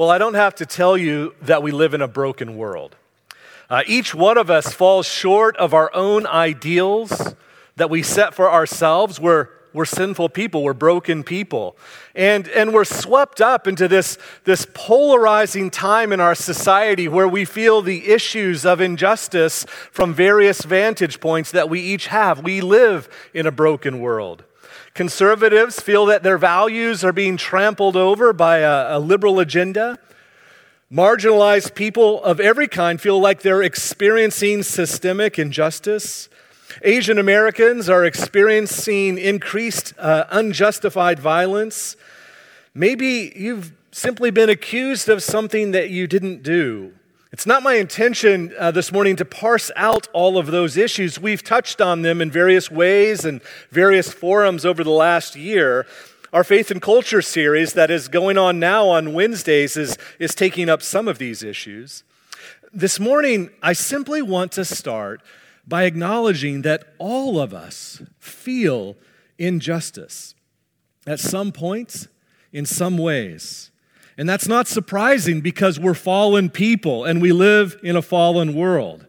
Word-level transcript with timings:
Well, 0.00 0.08
I 0.08 0.16
don't 0.16 0.32
have 0.32 0.54
to 0.54 0.64
tell 0.64 0.96
you 0.96 1.34
that 1.42 1.62
we 1.62 1.72
live 1.72 1.92
in 1.92 2.00
a 2.00 2.08
broken 2.08 2.56
world. 2.56 2.96
Uh, 3.68 3.82
each 3.86 4.14
one 4.14 4.38
of 4.38 4.48
us 4.48 4.72
falls 4.72 5.04
short 5.04 5.58
of 5.58 5.74
our 5.74 5.94
own 5.94 6.26
ideals 6.26 7.34
that 7.76 7.90
we 7.90 8.02
set 8.02 8.32
for 8.32 8.50
ourselves. 8.50 9.20
We're, 9.20 9.48
we're 9.74 9.84
sinful 9.84 10.30
people, 10.30 10.62
we're 10.62 10.72
broken 10.72 11.22
people. 11.22 11.76
And, 12.14 12.48
and 12.48 12.72
we're 12.72 12.86
swept 12.86 13.42
up 13.42 13.68
into 13.68 13.88
this, 13.88 14.16
this 14.44 14.66
polarizing 14.72 15.68
time 15.68 16.14
in 16.14 16.20
our 16.20 16.34
society 16.34 17.06
where 17.06 17.28
we 17.28 17.44
feel 17.44 17.82
the 17.82 18.08
issues 18.08 18.64
of 18.64 18.80
injustice 18.80 19.66
from 19.92 20.14
various 20.14 20.62
vantage 20.62 21.20
points 21.20 21.50
that 21.50 21.68
we 21.68 21.78
each 21.78 22.06
have. 22.06 22.42
We 22.42 22.62
live 22.62 23.06
in 23.34 23.46
a 23.46 23.52
broken 23.52 24.00
world. 24.00 24.44
Conservatives 24.94 25.80
feel 25.80 26.06
that 26.06 26.22
their 26.22 26.38
values 26.38 27.04
are 27.04 27.12
being 27.12 27.36
trampled 27.36 27.96
over 27.96 28.32
by 28.32 28.58
a, 28.58 28.96
a 28.96 28.98
liberal 28.98 29.38
agenda. 29.38 29.98
Marginalized 30.92 31.74
people 31.74 32.22
of 32.24 32.40
every 32.40 32.66
kind 32.66 33.00
feel 33.00 33.20
like 33.20 33.42
they're 33.42 33.62
experiencing 33.62 34.62
systemic 34.64 35.38
injustice. 35.38 36.28
Asian 36.82 37.18
Americans 37.18 37.88
are 37.88 38.04
experiencing 38.04 39.16
increased 39.18 39.94
uh, 39.98 40.24
unjustified 40.30 41.20
violence. 41.20 41.96
Maybe 42.74 43.32
you've 43.36 43.72
simply 43.92 44.30
been 44.30 44.48
accused 44.48 45.08
of 45.08 45.22
something 45.22 45.70
that 45.72 45.90
you 45.90 46.06
didn't 46.06 46.42
do. 46.42 46.92
It's 47.32 47.46
not 47.46 47.62
my 47.62 47.74
intention 47.74 48.52
uh, 48.58 48.72
this 48.72 48.90
morning 48.90 49.14
to 49.16 49.24
parse 49.24 49.70
out 49.76 50.08
all 50.12 50.36
of 50.36 50.48
those 50.48 50.76
issues. 50.76 51.20
We've 51.20 51.44
touched 51.44 51.80
on 51.80 52.02
them 52.02 52.20
in 52.20 52.28
various 52.28 52.72
ways 52.72 53.24
and 53.24 53.40
various 53.70 54.12
forums 54.12 54.66
over 54.66 54.82
the 54.82 54.90
last 54.90 55.36
year. 55.36 55.86
Our 56.32 56.42
Faith 56.42 56.72
and 56.72 56.82
Culture 56.82 57.22
series 57.22 57.74
that 57.74 57.88
is 57.88 58.08
going 58.08 58.36
on 58.36 58.58
now 58.58 58.88
on 58.88 59.12
Wednesdays 59.12 59.76
is, 59.76 59.96
is 60.18 60.34
taking 60.34 60.68
up 60.68 60.82
some 60.82 61.06
of 61.06 61.18
these 61.18 61.44
issues. 61.44 62.02
This 62.72 62.98
morning, 62.98 63.50
I 63.62 63.74
simply 63.74 64.22
want 64.22 64.50
to 64.52 64.64
start 64.64 65.22
by 65.68 65.84
acknowledging 65.84 66.62
that 66.62 66.82
all 66.98 67.40
of 67.40 67.54
us 67.54 68.02
feel 68.18 68.96
injustice 69.38 70.34
at 71.06 71.20
some 71.20 71.52
points, 71.52 72.08
in 72.52 72.66
some 72.66 72.98
ways. 72.98 73.69
And 74.20 74.28
that's 74.28 74.46
not 74.46 74.68
surprising 74.68 75.40
because 75.40 75.80
we're 75.80 75.94
fallen 75.94 76.50
people 76.50 77.06
and 77.06 77.22
we 77.22 77.32
live 77.32 77.80
in 77.82 77.96
a 77.96 78.02
fallen 78.02 78.54
world. 78.54 79.06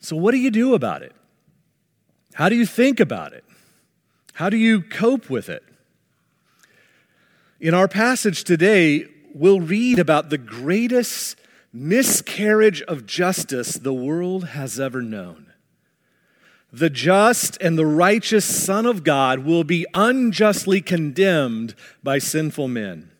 So, 0.00 0.16
what 0.16 0.30
do 0.30 0.38
you 0.38 0.50
do 0.50 0.72
about 0.72 1.02
it? 1.02 1.12
How 2.32 2.48
do 2.48 2.56
you 2.56 2.64
think 2.64 3.00
about 3.00 3.34
it? 3.34 3.44
How 4.32 4.48
do 4.48 4.56
you 4.56 4.80
cope 4.80 5.28
with 5.28 5.50
it? 5.50 5.62
In 7.60 7.74
our 7.74 7.86
passage 7.86 8.44
today, 8.44 9.08
we'll 9.34 9.60
read 9.60 9.98
about 9.98 10.30
the 10.30 10.38
greatest 10.38 11.36
miscarriage 11.70 12.80
of 12.80 13.04
justice 13.04 13.74
the 13.74 13.92
world 13.92 14.48
has 14.48 14.80
ever 14.80 15.02
known. 15.02 15.52
The 16.72 16.88
just 16.88 17.60
and 17.60 17.76
the 17.76 17.84
righteous 17.84 18.46
Son 18.46 18.86
of 18.86 19.04
God 19.04 19.40
will 19.40 19.64
be 19.64 19.84
unjustly 19.92 20.80
condemned 20.80 21.74
by 22.02 22.16
sinful 22.16 22.68
men. 22.68 23.10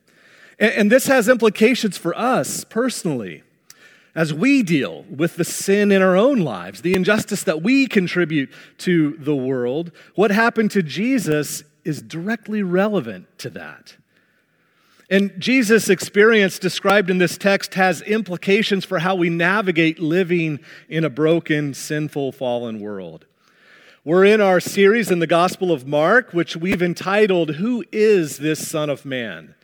And, 0.59 0.91
this 0.91 1.07
has 1.07 1.29
implications 1.29 1.99
for 1.99 2.17
us 2.17 2.65
personally 2.65 3.43
as 4.15 4.33
we 4.33 4.63
deal 4.63 5.05
with 5.11 5.37
the 5.37 5.45
sin 5.45 5.91
in 5.91 6.01
our 6.01 6.17
own 6.17 6.39
lives, 6.39 6.83
the 6.83 6.95
injustice 6.95 7.43
that 7.43 7.63
we 7.63 7.87
contribute 7.87 8.51
to 8.79 9.17
the 9.17 9.35
world. 9.35 9.91
What 10.15 10.31
happened 10.31 10.71
to 10.73 10.83
Jesus 10.83 11.65
is 11.85 12.01
directly 12.01 12.63
relevant 12.63 13.27
to 13.39 13.51
that. 13.51 13.97
And 15.11 15.39
Jesus' 15.39 15.91
experience 15.91 16.59
described 16.59 17.11
in 17.11 17.19
this 17.19 17.37
text 17.37 17.75
has 17.75 18.01
implications 18.03 18.85
for 18.85 19.01
how 19.01 19.15
we 19.15 19.29
navigate 19.29 19.99
living 19.99 20.61
in 20.89 21.05
a 21.05 21.11
broken, 21.11 21.75
sinful, 21.75 22.33
fallen 22.33 22.81
world. 22.81 23.27
We're 24.05 24.25
in 24.25 24.41
our 24.41 24.61
series 24.61 25.11
in 25.11 25.19
the 25.19 25.27
Gospel 25.27 25.73
of 25.73 25.87
Mark, 25.87 26.33
which 26.33 26.57
we've 26.57 26.83
entitled, 26.83 27.57
Who 27.57 27.85
is 27.91 28.39
this 28.39 28.67
Son 28.67 28.89
of 28.89 29.05
Man? 29.05 29.55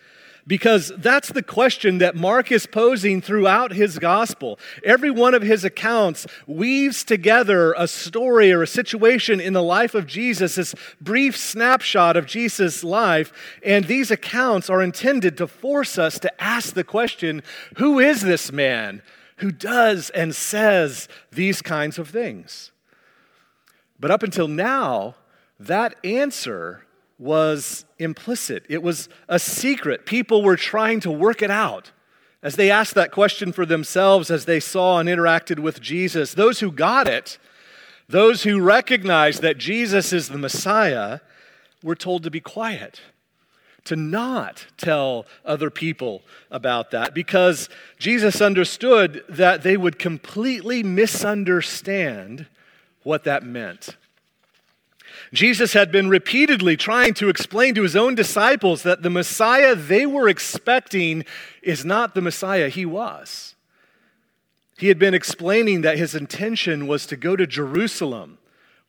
Because 0.51 0.91
that's 0.97 1.29
the 1.29 1.45
question 1.45 1.99
that 1.99 2.17
Mark 2.17 2.51
is 2.51 2.67
posing 2.67 3.23
throughout 3.23 3.73
his 3.73 4.01
gospel. 4.01 4.59
Every 4.83 5.09
one 5.09 5.33
of 5.33 5.43
his 5.43 5.65
accounts 5.65 6.27
weaves 6.45 7.05
together 7.05 7.73
a 7.79 7.87
story 7.87 8.51
or 8.51 8.61
a 8.61 8.67
situation 8.67 9.41
in 9.41 9.53
the 9.53 9.63
life 9.63 9.95
of 9.95 10.09
Jesus, 10.09 10.57
this 10.57 10.75
brief 11.01 11.37
snapshot 11.37 12.17
of 12.17 12.27
Jesus' 12.27 12.83
life. 12.83 13.33
And 13.65 13.85
these 13.85 14.11
accounts 14.11 14.69
are 14.69 14.83
intended 14.83 15.37
to 15.37 15.47
force 15.47 15.99
us 15.99 16.19
to 16.19 16.43
ask 16.43 16.75
the 16.75 16.83
question 16.83 17.45
who 17.77 18.01
is 18.01 18.21
this 18.21 18.51
man 18.51 19.03
who 19.37 19.53
does 19.53 20.11
and 20.11 20.35
says 20.35 21.07
these 21.31 21.63
kinds 21.63 21.97
of 21.97 22.09
things? 22.09 22.73
But 24.01 24.11
up 24.11 24.25
until 24.25 24.49
now, 24.49 25.15
that 25.61 25.95
answer 26.05 26.87
was 27.21 27.85
implicit, 27.99 28.65
it 28.69 28.83
was 28.83 29.09
a 29.29 29.39
secret. 29.39 30.07
People 30.07 30.43
were 30.43 30.57
trying 30.57 31.01
to 31.01 31.11
work 31.11 31.43
it 31.43 31.51
out 31.51 31.93
as 32.43 32.57
they 32.57 32.71
asked 32.71 32.95
that 32.95 33.13
question 33.13 33.53
for 33.53 33.67
themselves 33.67 34.31
as 34.31 34.47
they 34.47 34.59
saw 34.59 34.99
and 34.99 35.09
interacted 35.09 35.59
with 35.59 35.83
Jesus. 35.83 36.33
Those 36.33 36.61
who 36.61 36.73
got 36.73 37.07
it, 37.07 37.39
those 38.09 38.45
who 38.45 38.63
recognized 38.63 39.43
that 39.43 39.59
Jesus 39.59 40.15
is 40.15 40.31
the 40.31 40.39
Messiah, 40.39 41.21
were 41.83 41.95
told 41.95 42.23
to 42.23 42.31
be 42.31 42.41
quiet, 42.41 43.03
to 43.85 43.97
not 43.97 44.67
tell 44.79 45.27
other 45.45 45.69
people 45.69 46.23
about 46.51 46.91
that, 46.91 47.15
because 47.15 47.69
Jesus 47.99 48.41
understood 48.41 49.23
that 49.29 49.63
they 49.63 49.77
would 49.77 49.99
completely 49.99 50.83
misunderstand 50.83 52.47
what 53.03 53.25
that 53.25 53.43
meant. 53.43 53.97
Jesus 55.33 55.75
had 55.75 55.93
been 55.93 56.09
repeatedly 56.09 56.77
trying 56.77 57.15
to 57.15 57.29
explain 57.29 57.75
to 57.77 57.83
his 57.83 57.95
own 57.95 58.15
disciples 58.15 58.83
that 58.83 59.03
the 59.03 59.11
Messiah 59.11 59.75
they 59.77 60.05
were 60.05 60.29
expecting 60.29 61.25
is 61.63 61.85
not 61.85 62.15
the 62.15 62.21
Messiah 62.21 62.69
he 62.69 62.85
was. 62.85 63.55
He 64.77 64.89
had 64.89 64.99
been 64.99 65.15
explaining 65.15 65.83
that 65.83 65.99
his 65.99 66.15
intention 66.15 66.87
was 66.87 67.07
to 67.07 67.17
go 67.17 67.37
to 67.37 67.47
Jerusalem, 67.47 68.39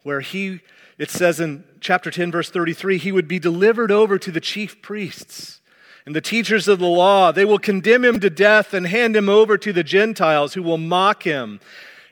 where 0.04 0.22
he, 0.22 0.62
it 0.98 1.12
says 1.12 1.40
in 1.40 1.64
chapter 1.80 2.10
10, 2.10 2.32
verse 2.32 2.50
33, 2.50 2.98
he 2.98 3.12
would 3.12 3.28
be 3.28 3.40
delivered 3.40 3.92
over 3.92 4.18
to 4.18 4.32
the 4.32 4.40
chief 4.40 4.82
priests 4.82 5.60
and 6.06 6.16
the 6.16 6.22
teachers 6.22 6.68
of 6.68 6.80
the 6.80 6.88
law. 6.88 7.32
They 7.32 7.46
will 7.46 7.60
condemn 7.60 8.04
him 8.04 8.20
to 8.20 8.30
death 8.30 8.74
and 8.74 8.88
hand 8.88 9.16
him 9.16 9.30
over 9.30 9.58
to 9.60 9.72
the 9.72 9.84
Gentiles 9.84 10.56
who 10.56 10.64
will 10.64 10.78
mock 10.80 11.24
him 11.24 11.60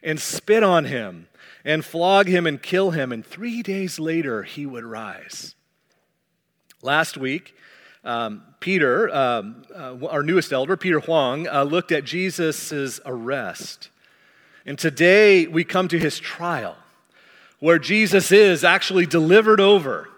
and 0.04 0.20
spit 0.20 0.62
on 0.62 0.86
him 0.86 1.28
and 1.66 1.84
flog 1.84 2.28
him 2.28 2.48
and 2.48 2.62
kill 2.62 2.92
him, 2.92 3.12
and 3.12 3.26
three 3.26 3.62
days 3.62 4.00
later 4.00 4.44
he 4.44 4.66
would 4.66 4.84
rise. 4.84 5.56
Last 6.82 7.18
week, 7.18 7.56
um, 8.04 8.44
Peter, 8.60 9.14
um, 9.14 9.64
uh, 9.76 10.06
our 10.08 10.24
newest 10.24 10.54
elder, 10.54 10.78
Peter 10.78 11.00
Huang, 11.00 11.48
uh, 11.48 11.64
looked 11.64 11.92
at 11.92 12.06
Jesus' 12.06 13.00
arrest. 13.06 13.90
And 14.66 14.80
today 14.80 15.48
we 15.48 15.64
come 15.64 15.88
to 15.90 16.00
his 16.00 16.20
trial, 16.20 16.78
where 17.60 17.80
Jesus 17.80 18.32
is 18.32 18.64
actually 18.64 19.06
delivered 19.06 19.60
over 19.60 20.10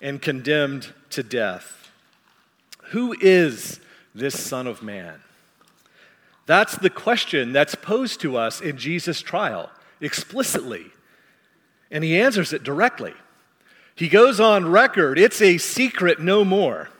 and 0.00 0.22
condemned 0.22 0.92
to 1.10 1.22
death. 1.22 1.90
Who 2.90 3.16
is 3.20 3.80
this 4.14 4.38
Son 4.38 4.66
of 4.66 4.82
Man? 4.82 5.20
That's 6.46 6.76
the 6.76 6.90
question 6.90 7.52
that's 7.52 7.74
posed 7.74 8.20
to 8.20 8.36
us 8.36 8.60
in 8.60 8.76
Jesus' 8.76 9.20
trial 9.20 9.70
explicitly. 10.04 10.86
And 11.90 12.02
he 12.02 12.18
answers 12.18 12.52
it 12.52 12.64
directly. 12.64 13.14
He 13.94 14.08
goes 14.08 14.40
on 14.40 14.70
record, 14.70 15.18
it's 15.18 15.40
a 15.40 15.58
secret 15.58 16.20
no 16.20 16.44
more. 16.44 16.90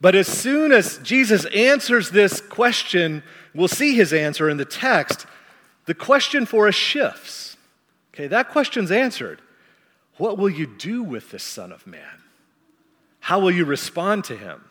But 0.00 0.14
as 0.14 0.28
soon 0.28 0.70
as 0.70 0.98
Jesus 0.98 1.46
answers 1.46 2.10
this 2.10 2.40
question, 2.40 3.22
we'll 3.54 3.68
see 3.68 3.94
his 3.94 4.12
answer 4.12 4.50
in 4.50 4.58
the 4.58 4.64
text. 4.64 5.26
The 5.86 5.94
question 5.94 6.46
for 6.46 6.68
us 6.68 6.74
shifts. 6.74 7.56
Okay, 8.12 8.26
that 8.26 8.50
question's 8.50 8.92
answered. 8.92 9.40
What 10.18 10.38
will 10.38 10.50
you 10.50 10.66
do 10.66 11.02
with 11.02 11.30
this 11.30 11.42
Son 11.42 11.72
of 11.72 11.86
Man? 11.86 12.22
How 13.20 13.40
will 13.40 13.50
you 13.50 13.64
respond 13.64 14.24
to 14.24 14.36
him? 14.36 14.62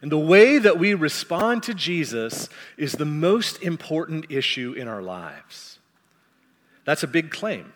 And 0.00 0.10
the 0.10 0.18
way 0.18 0.58
that 0.58 0.78
we 0.78 0.94
respond 0.94 1.64
to 1.64 1.74
Jesus 1.74 2.48
is 2.76 2.92
the 2.92 3.04
most 3.04 3.62
important 3.62 4.26
issue 4.30 4.72
in 4.72 4.88
our 4.88 5.02
lives. 5.02 5.79
That's 6.84 7.02
a 7.02 7.08
big 7.08 7.30
claim. 7.30 7.72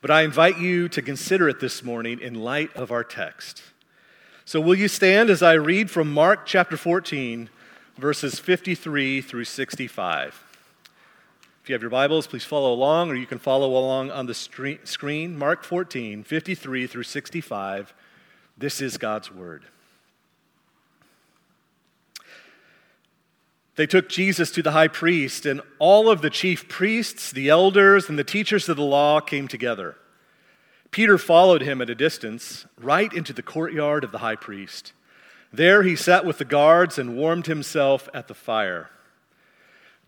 But 0.00 0.10
I 0.10 0.22
invite 0.22 0.58
you 0.58 0.88
to 0.90 1.02
consider 1.02 1.48
it 1.48 1.60
this 1.60 1.82
morning 1.82 2.20
in 2.20 2.34
light 2.34 2.74
of 2.76 2.92
our 2.92 3.04
text. 3.04 3.62
So, 4.44 4.60
will 4.60 4.76
you 4.76 4.88
stand 4.88 5.28
as 5.28 5.42
I 5.42 5.54
read 5.54 5.90
from 5.90 6.12
Mark 6.12 6.46
chapter 6.46 6.76
14, 6.76 7.50
verses 7.96 8.38
53 8.38 9.20
through 9.20 9.44
65? 9.44 10.44
If 11.62 11.68
you 11.68 11.74
have 11.74 11.82
your 11.82 11.90
Bibles, 11.90 12.26
please 12.26 12.44
follow 12.44 12.72
along, 12.72 13.10
or 13.10 13.14
you 13.14 13.26
can 13.26 13.38
follow 13.38 13.76
along 13.76 14.10
on 14.10 14.24
the 14.24 14.32
screen. 14.34 15.36
Mark 15.36 15.64
14, 15.64 16.22
53 16.22 16.86
through 16.86 17.02
65. 17.02 17.92
This 18.56 18.80
is 18.80 18.96
God's 18.96 19.30
Word. 19.30 19.64
They 23.78 23.86
took 23.86 24.08
Jesus 24.08 24.50
to 24.50 24.62
the 24.62 24.72
high 24.72 24.88
priest, 24.88 25.46
and 25.46 25.60
all 25.78 26.10
of 26.10 26.20
the 26.20 26.30
chief 26.30 26.68
priests, 26.68 27.30
the 27.30 27.48
elders, 27.48 28.08
and 28.08 28.18
the 28.18 28.24
teachers 28.24 28.68
of 28.68 28.76
the 28.76 28.82
law 28.82 29.20
came 29.20 29.46
together. 29.46 29.94
Peter 30.90 31.16
followed 31.16 31.62
him 31.62 31.80
at 31.80 31.88
a 31.88 31.94
distance, 31.94 32.66
right 32.76 33.12
into 33.12 33.32
the 33.32 33.40
courtyard 33.40 34.02
of 34.02 34.10
the 34.10 34.18
high 34.18 34.34
priest. 34.34 34.92
There 35.52 35.84
he 35.84 35.94
sat 35.94 36.24
with 36.24 36.38
the 36.38 36.44
guards 36.44 36.98
and 36.98 37.16
warmed 37.16 37.46
himself 37.46 38.08
at 38.12 38.26
the 38.26 38.34
fire. 38.34 38.90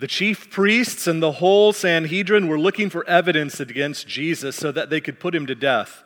The 0.01 0.09
chief 0.09 0.51
priests 0.51 1.07
and 1.07 1.23
the 1.23 1.33
whole 1.39 1.73
Sanhedrin 1.73 2.49
were 2.49 2.59
looking 2.59 2.91
for 2.91 3.07
evidence 3.07 3.61
against 3.61 4.09
Jesus 4.09 4.57
so 4.57 4.73
that 4.73 4.91
they 4.91 5.01
could 5.01 5.21
put 5.21 5.33
him 5.33 5.47
to 5.47 5.55
death, 5.55 6.03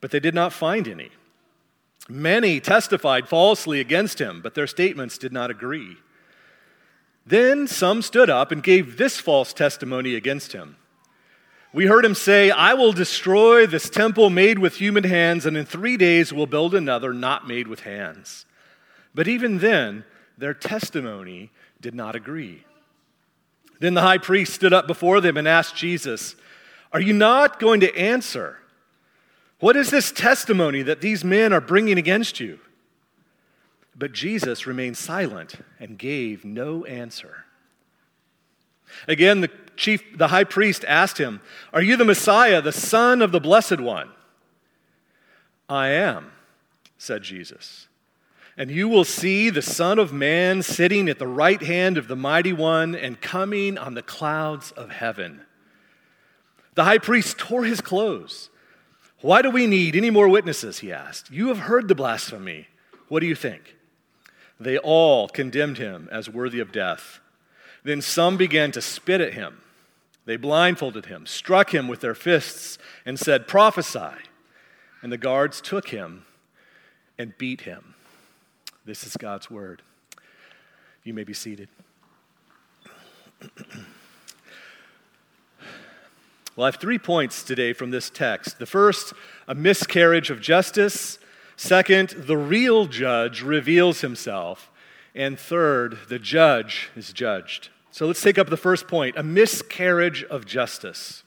but 0.00 0.12
they 0.12 0.20
did 0.20 0.34
not 0.34 0.50
find 0.50 0.88
any. 0.88 1.10
Many 2.08 2.58
testified 2.58 3.28
falsely 3.28 3.80
against 3.80 4.18
him, 4.18 4.40
but 4.40 4.54
their 4.54 4.66
statements 4.66 5.18
did 5.18 5.34
not 5.34 5.50
agree. 5.50 5.98
Then 7.26 7.66
some 7.66 8.02
stood 8.02 8.30
up 8.30 8.52
and 8.52 8.62
gave 8.62 8.96
this 8.96 9.18
false 9.18 9.52
testimony 9.52 10.14
against 10.14 10.52
him. 10.52 10.76
We 11.72 11.86
heard 11.86 12.04
him 12.04 12.14
say, 12.14 12.50
I 12.50 12.74
will 12.74 12.92
destroy 12.92 13.66
this 13.66 13.90
temple 13.90 14.30
made 14.30 14.58
with 14.58 14.76
human 14.76 15.04
hands, 15.04 15.44
and 15.44 15.56
in 15.56 15.66
three 15.66 15.96
days 15.96 16.32
will 16.32 16.46
build 16.46 16.74
another 16.74 17.12
not 17.12 17.48
made 17.48 17.66
with 17.68 17.80
hands. 17.80 18.46
But 19.14 19.28
even 19.28 19.58
then, 19.58 20.04
their 20.38 20.54
testimony 20.54 21.50
did 21.80 21.94
not 21.94 22.14
agree. 22.14 22.64
Then 23.80 23.94
the 23.94 24.02
high 24.02 24.18
priest 24.18 24.54
stood 24.54 24.72
up 24.72 24.86
before 24.86 25.20
them 25.20 25.36
and 25.36 25.46
asked 25.46 25.76
Jesus, 25.76 26.36
Are 26.92 27.00
you 27.00 27.12
not 27.12 27.58
going 27.58 27.80
to 27.80 27.94
answer? 27.94 28.58
What 29.58 29.76
is 29.76 29.90
this 29.90 30.12
testimony 30.12 30.82
that 30.82 31.00
these 31.00 31.24
men 31.24 31.52
are 31.52 31.60
bringing 31.60 31.98
against 31.98 32.40
you? 32.40 32.58
But 33.98 34.12
Jesus 34.12 34.66
remained 34.66 34.96
silent 34.96 35.54
and 35.80 35.98
gave 35.98 36.44
no 36.44 36.84
answer. 36.84 37.44
Again, 39.08 39.40
the 39.40 39.50
chief, 39.76 40.16
the 40.16 40.28
high 40.28 40.44
priest 40.44 40.84
asked 40.86 41.18
him, 41.18 41.40
Are 41.72 41.82
you 41.82 41.96
the 41.96 42.04
Messiah, 42.04 42.60
the 42.60 42.72
Son 42.72 43.22
of 43.22 43.32
the 43.32 43.40
Blessed 43.40 43.80
One? 43.80 44.10
I 45.68 45.88
am, 45.88 46.30
said 46.98 47.22
Jesus. 47.22 47.88
And 48.58 48.70
you 48.70 48.88
will 48.88 49.04
see 49.04 49.50
the 49.50 49.62
Son 49.62 49.98
of 49.98 50.12
Man 50.12 50.62
sitting 50.62 51.08
at 51.08 51.18
the 51.18 51.26
right 51.26 51.62
hand 51.62 51.98
of 51.98 52.08
the 52.08 52.16
Mighty 52.16 52.52
One 52.52 52.94
and 52.94 53.20
coming 53.20 53.76
on 53.76 53.94
the 53.94 54.02
clouds 54.02 54.72
of 54.72 54.90
heaven. 54.90 55.42
The 56.74 56.84
high 56.84 56.98
priest 56.98 57.38
tore 57.38 57.64
his 57.64 57.80
clothes. 57.80 58.50
Why 59.20 59.42
do 59.42 59.50
we 59.50 59.66
need 59.66 59.96
any 59.96 60.10
more 60.10 60.28
witnesses? 60.28 60.78
He 60.78 60.92
asked. 60.92 61.30
You 61.30 61.48
have 61.48 61.58
heard 61.60 61.88
the 61.88 61.94
blasphemy. 61.94 62.68
What 63.08 63.20
do 63.20 63.26
you 63.26 63.34
think? 63.34 63.75
They 64.58 64.78
all 64.78 65.28
condemned 65.28 65.78
him 65.78 66.08
as 66.10 66.30
worthy 66.30 66.60
of 66.60 66.72
death. 66.72 67.20
Then 67.84 68.00
some 68.00 68.36
began 68.36 68.72
to 68.72 68.80
spit 68.80 69.20
at 69.20 69.34
him. 69.34 69.60
They 70.24 70.36
blindfolded 70.36 71.06
him, 71.06 71.24
struck 71.26 71.72
him 71.72 71.86
with 71.86 72.00
their 72.00 72.14
fists, 72.14 72.78
and 73.04 73.18
said, 73.18 73.46
Prophesy. 73.46 74.16
And 75.02 75.12
the 75.12 75.18
guards 75.18 75.60
took 75.60 75.88
him 75.88 76.24
and 77.18 77.36
beat 77.38 77.60
him. 77.62 77.94
This 78.84 79.06
is 79.06 79.16
God's 79.16 79.50
word. 79.50 79.82
You 81.04 81.14
may 81.14 81.24
be 81.24 81.34
seated. 81.34 81.68
well, 86.56 86.64
I 86.64 86.66
have 86.66 86.76
three 86.76 86.98
points 86.98 87.44
today 87.44 87.72
from 87.72 87.90
this 87.90 88.10
text. 88.10 88.58
The 88.58 88.66
first, 88.66 89.12
a 89.46 89.54
miscarriage 89.54 90.30
of 90.30 90.40
justice. 90.40 91.18
Second, 91.56 92.10
the 92.10 92.36
real 92.36 92.86
judge 92.86 93.42
reveals 93.42 94.02
himself. 94.02 94.70
And 95.14 95.38
third, 95.38 95.98
the 96.08 96.18
judge 96.18 96.90
is 96.94 97.12
judged. 97.12 97.70
So 97.90 98.06
let's 98.06 98.20
take 98.20 98.38
up 98.38 98.50
the 98.50 98.58
first 98.58 98.86
point 98.86 99.16
a 99.16 99.22
miscarriage 99.22 100.22
of 100.24 100.44
justice. 100.44 101.22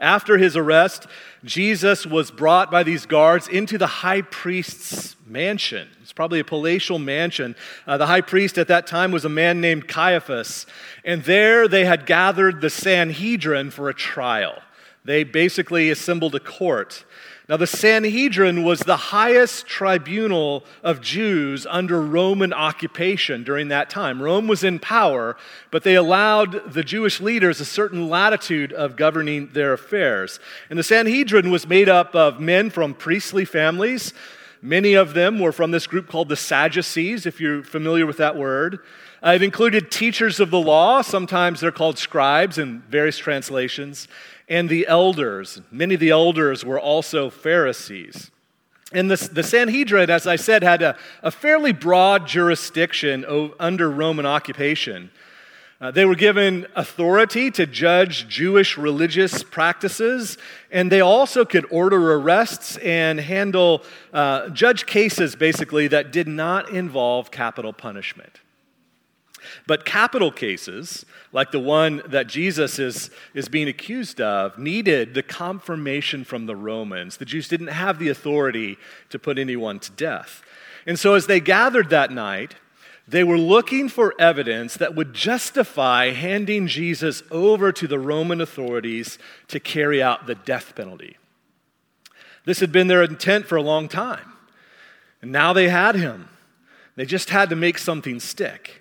After 0.00 0.38
his 0.38 0.56
arrest, 0.56 1.06
Jesus 1.44 2.04
was 2.04 2.32
brought 2.32 2.68
by 2.68 2.82
these 2.82 3.06
guards 3.06 3.46
into 3.46 3.78
the 3.78 3.86
high 3.86 4.22
priest's 4.22 5.14
mansion. 5.24 5.88
It's 6.02 6.12
probably 6.12 6.40
a 6.40 6.44
palatial 6.44 6.98
mansion. 6.98 7.54
Uh, 7.86 7.96
the 7.96 8.06
high 8.06 8.22
priest 8.22 8.58
at 8.58 8.66
that 8.66 8.88
time 8.88 9.12
was 9.12 9.24
a 9.24 9.28
man 9.28 9.60
named 9.60 9.86
Caiaphas, 9.86 10.66
and 11.04 11.22
there 11.22 11.68
they 11.68 11.84
had 11.84 12.06
gathered 12.06 12.60
the 12.60 12.70
Sanhedrin 12.70 13.70
for 13.70 13.88
a 13.88 13.94
trial. 13.94 14.60
They 15.04 15.22
basically 15.22 15.90
assembled 15.90 16.34
a 16.34 16.40
court. 16.40 17.04
Now, 17.48 17.56
the 17.56 17.66
Sanhedrin 17.66 18.62
was 18.62 18.80
the 18.80 18.98
highest 18.98 19.66
tribunal 19.66 20.64
of 20.82 21.00
Jews 21.00 21.66
under 21.70 22.02
Roman 22.02 22.52
occupation 22.52 23.42
during 23.42 23.68
that 23.68 23.88
time. 23.88 24.20
Rome 24.20 24.46
was 24.48 24.62
in 24.62 24.78
power, 24.78 25.34
but 25.70 25.82
they 25.82 25.94
allowed 25.94 26.74
the 26.74 26.82
Jewish 26.82 27.22
leaders 27.22 27.58
a 27.58 27.64
certain 27.64 28.10
latitude 28.10 28.70
of 28.74 28.96
governing 28.96 29.48
their 29.54 29.72
affairs. 29.72 30.40
And 30.68 30.78
the 30.78 30.82
Sanhedrin 30.82 31.50
was 31.50 31.66
made 31.66 31.88
up 31.88 32.14
of 32.14 32.38
men 32.38 32.68
from 32.68 32.92
priestly 32.92 33.46
families. 33.46 34.12
Many 34.60 34.92
of 34.92 35.14
them 35.14 35.38
were 35.38 35.52
from 35.52 35.70
this 35.70 35.86
group 35.86 36.06
called 36.06 36.28
the 36.28 36.36
Sadducees, 36.36 37.24
if 37.24 37.40
you're 37.40 37.62
familiar 37.62 38.04
with 38.04 38.18
that 38.18 38.36
word. 38.36 38.80
Uh, 39.24 39.30
it 39.30 39.42
included 39.42 39.90
teachers 39.90 40.38
of 40.38 40.50
the 40.50 40.60
law, 40.60 41.02
sometimes 41.02 41.60
they're 41.60 41.72
called 41.72 41.98
scribes 41.98 42.58
in 42.58 42.80
various 42.88 43.18
translations 43.18 44.06
and 44.48 44.68
the 44.68 44.86
elders. 44.86 45.60
Many 45.70 45.94
of 45.94 46.00
the 46.00 46.10
elders 46.10 46.64
were 46.64 46.80
also 46.80 47.28
Pharisees. 47.28 48.30
And 48.92 49.10
the, 49.10 49.16
the 49.32 49.42
Sanhedrin, 49.42 50.08
as 50.08 50.26
I 50.26 50.36
said, 50.36 50.62
had 50.62 50.80
a, 50.80 50.96
a 51.22 51.30
fairly 51.30 51.72
broad 51.72 52.26
jurisdiction 52.26 53.52
under 53.60 53.90
Roman 53.90 54.24
occupation. 54.24 55.10
Uh, 55.80 55.90
they 55.90 56.04
were 56.04 56.16
given 56.16 56.66
authority 56.74 57.50
to 57.52 57.66
judge 57.66 58.26
Jewish 58.26 58.76
religious 58.78 59.42
practices, 59.44 60.38
and 60.72 60.90
they 60.90 61.00
also 61.00 61.44
could 61.44 61.66
order 61.70 62.14
arrests 62.14 62.78
and 62.78 63.20
handle, 63.20 63.84
uh, 64.12 64.48
judge 64.48 64.86
cases 64.86 65.36
basically 65.36 65.86
that 65.88 66.10
did 66.10 66.26
not 66.26 66.70
involve 66.70 67.30
capital 67.30 67.72
punishment. 67.72 68.40
But 69.66 69.84
capital 69.84 70.30
cases, 70.30 71.04
like 71.32 71.50
the 71.50 71.58
one 71.58 72.02
that 72.06 72.26
Jesus 72.26 72.78
is, 72.78 73.10
is 73.34 73.48
being 73.48 73.68
accused 73.68 74.20
of, 74.20 74.58
needed 74.58 75.14
the 75.14 75.22
confirmation 75.22 76.24
from 76.24 76.46
the 76.46 76.56
Romans. 76.56 77.16
The 77.16 77.24
Jews 77.24 77.48
didn't 77.48 77.68
have 77.68 77.98
the 77.98 78.08
authority 78.08 78.76
to 79.10 79.18
put 79.18 79.38
anyone 79.38 79.78
to 79.80 79.92
death. 79.92 80.42
And 80.86 80.98
so, 80.98 81.14
as 81.14 81.26
they 81.26 81.40
gathered 81.40 81.90
that 81.90 82.10
night, 82.10 82.54
they 83.06 83.24
were 83.24 83.38
looking 83.38 83.88
for 83.88 84.14
evidence 84.18 84.74
that 84.76 84.94
would 84.94 85.14
justify 85.14 86.10
handing 86.10 86.66
Jesus 86.66 87.22
over 87.30 87.72
to 87.72 87.86
the 87.86 87.98
Roman 87.98 88.40
authorities 88.40 89.18
to 89.48 89.58
carry 89.58 90.02
out 90.02 90.26
the 90.26 90.34
death 90.34 90.74
penalty. 90.74 91.16
This 92.44 92.60
had 92.60 92.70
been 92.70 92.86
their 92.86 93.02
intent 93.02 93.46
for 93.46 93.56
a 93.56 93.62
long 93.62 93.88
time. 93.88 94.32
And 95.22 95.32
now 95.32 95.52
they 95.52 95.68
had 95.68 95.94
him. 95.94 96.28
They 96.96 97.06
just 97.06 97.30
had 97.30 97.50
to 97.50 97.56
make 97.56 97.78
something 97.78 98.20
stick. 98.20 98.77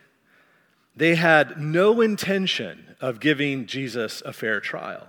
They 0.98 1.14
had 1.14 1.62
no 1.62 2.02
intention 2.02 2.96
of 3.00 3.20
giving 3.20 3.68
Jesus 3.68 4.24
a 4.26 4.34
fair 4.34 4.60
trial. 4.60 5.08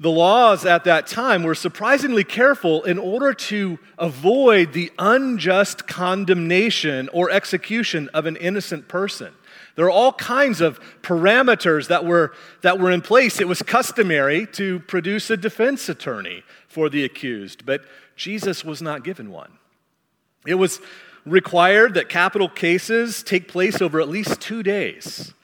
The 0.00 0.10
laws 0.10 0.64
at 0.64 0.84
that 0.84 1.06
time 1.06 1.44
were 1.44 1.54
surprisingly 1.54 2.24
careful 2.24 2.82
in 2.84 2.98
order 2.98 3.32
to 3.34 3.78
avoid 3.98 4.72
the 4.72 4.92
unjust 4.98 5.86
condemnation 5.86 7.08
or 7.12 7.30
execution 7.30 8.08
of 8.14 8.26
an 8.26 8.36
innocent 8.36 8.88
person. 8.88 9.32
There 9.76 9.86
are 9.86 9.90
all 9.90 10.12
kinds 10.12 10.60
of 10.60 10.80
parameters 11.02 11.86
that 11.86 12.04
were, 12.04 12.32
that 12.62 12.80
were 12.80 12.90
in 12.90 13.00
place. 13.00 13.40
It 13.40 13.46
was 13.46 13.62
customary 13.62 14.46
to 14.52 14.80
produce 14.80 15.30
a 15.30 15.36
defense 15.36 15.88
attorney 15.88 16.42
for 16.66 16.88
the 16.88 17.04
accused, 17.04 17.64
but 17.64 17.82
Jesus 18.16 18.64
was 18.64 18.82
not 18.82 19.04
given 19.04 19.30
one. 19.30 19.52
It 20.46 20.54
was 20.54 20.80
required 21.30 21.94
that 21.94 22.08
capital 22.08 22.48
cases 22.48 23.22
take 23.22 23.48
place 23.48 23.80
over 23.80 24.00
at 24.00 24.08
least 24.08 24.40
two 24.40 24.62
days. 24.62 25.34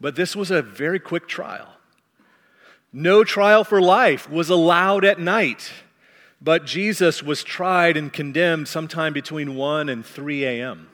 But 0.00 0.16
this 0.16 0.36
was 0.36 0.50
a 0.50 0.62
very 0.62 0.98
quick 0.98 1.28
trial. 1.28 1.68
No 2.92 3.24
trial 3.24 3.64
for 3.64 3.80
life 3.80 4.30
was 4.30 4.48
allowed 4.48 5.04
at 5.04 5.20
night, 5.20 5.70
but 6.40 6.64
Jesus 6.64 7.22
was 7.22 7.44
tried 7.44 7.96
and 7.96 8.12
condemned 8.12 8.68
sometime 8.68 9.12
between 9.12 9.56
1 9.56 9.88
and 9.88 10.04
3 10.06 10.44
a.m. 10.44 10.88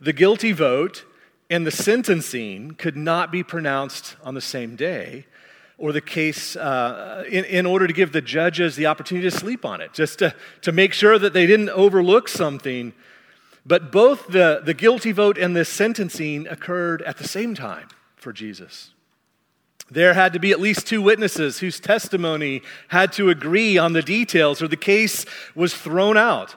The 0.00 0.12
guilty 0.12 0.52
vote 0.52 1.04
and 1.50 1.66
the 1.66 1.70
sentencing 1.70 2.76
could 2.76 2.96
not 2.96 3.30
be 3.32 3.42
pronounced 3.42 4.16
on 4.22 4.34
the 4.34 4.40
same 4.40 4.76
day, 4.76 5.26
or 5.78 5.92
the 5.92 6.00
case 6.00 6.56
uh, 6.56 7.24
in, 7.28 7.44
in 7.44 7.66
order 7.66 7.86
to 7.86 7.92
give 7.92 8.12
the 8.12 8.20
judges 8.20 8.76
the 8.76 8.86
opportunity 8.86 9.28
to 9.28 9.36
sleep 9.36 9.64
on 9.64 9.80
it, 9.80 9.92
just 9.92 10.18
to, 10.20 10.34
to 10.60 10.72
make 10.72 10.92
sure 10.92 11.18
that 11.18 11.32
they 11.32 11.46
didn't 11.46 11.70
overlook 11.70 12.28
something. 12.28 12.92
But 13.64 13.92
both 13.92 14.28
the, 14.28 14.60
the 14.64 14.74
guilty 14.74 15.12
vote 15.12 15.38
and 15.38 15.54
the 15.54 15.64
sentencing 15.64 16.46
occurred 16.48 17.02
at 17.02 17.18
the 17.18 17.28
same 17.28 17.54
time 17.54 17.88
for 18.16 18.32
Jesus. 18.32 18.92
There 19.90 20.14
had 20.14 20.32
to 20.32 20.38
be 20.38 20.52
at 20.52 20.60
least 20.60 20.86
two 20.86 21.02
witnesses 21.02 21.58
whose 21.58 21.78
testimony 21.78 22.62
had 22.88 23.12
to 23.14 23.28
agree 23.28 23.76
on 23.76 23.92
the 23.92 24.02
details, 24.02 24.62
or 24.62 24.68
the 24.68 24.76
case 24.76 25.26
was 25.54 25.74
thrown 25.74 26.16
out. 26.16 26.54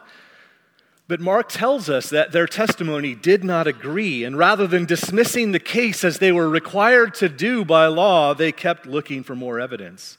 But 1.07 1.19
Mark 1.19 1.49
tells 1.49 1.87
us 1.87 2.09
that 2.09 2.31
their 2.31 2.47
testimony 2.47 3.13
did 3.13 3.43
not 3.43 3.67
agree, 3.67 4.23
and 4.23 4.37
rather 4.37 4.65
than 4.65 4.85
dismissing 4.85 5.51
the 5.51 5.59
case 5.59 6.03
as 6.03 6.17
they 6.17 6.31
were 6.31 6.49
required 6.49 7.13
to 7.15 7.29
do 7.29 7.63
by 7.63 7.85
law, 7.87 8.33
they 8.33 8.51
kept 8.51 8.87
looking 8.87 9.21
for 9.23 9.35
more 9.35 9.59
evidence. 9.59 10.17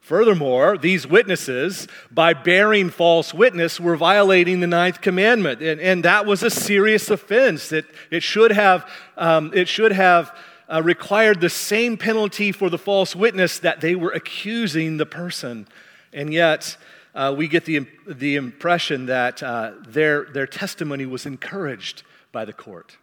Furthermore, 0.00 0.78
these 0.78 1.04
witnesses, 1.04 1.88
by 2.12 2.32
bearing 2.32 2.90
false 2.90 3.34
witness, 3.34 3.80
were 3.80 3.96
violating 3.96 4.60
the 4.60 4.68
ninth 4.68 5.00
commandment, 5.00 5.60
and, 5.60 5.80
and 5.80 6.04
that 6.04 6.24
was 6.24 6.44
a 6.44 6.50
serious 6.50 7.10
offense. 7.10 7.72
It, 7.72 7.86
it 8.12 8.22
should 8.22 8.52
have, 8.52 8.88
um, 9.16 9.50
it 9.52 9.66
should 9.66 9.90
have 9.90 10.30
uh, 10.72 10.80
required 10.80 11.40
the 11.40 11.50
same 11.50 11.96
penalty 11.96 12.52
for 12.52 12.70
the 12.70 12.78
false 12.78 13.16
witness 13.16 13.58
that 13.58 13.80
they 13.80 13.96
were 13.96 14.12
accusing 14.12 14.98
the 14.98 15.06
person. 15.06 15.66
And 16.12 16.32
yet, 16.32 16.76
uh, 17.16 17.34
we 17.36 17.48
get 17.48 17.64
the, 17.64 17.86
the 18.06 18.36
impression 18.36 19.06
that 19.06 19.42
uh, 19.42 19.72
their, 19.88 20.26
their 20.26 20.46
testimony 20.46 21.06
was 21.06 21.24
encouraged 21.24 22.02
by 22.30 22.44
the 22.44 22.52
court. 22.52 22.98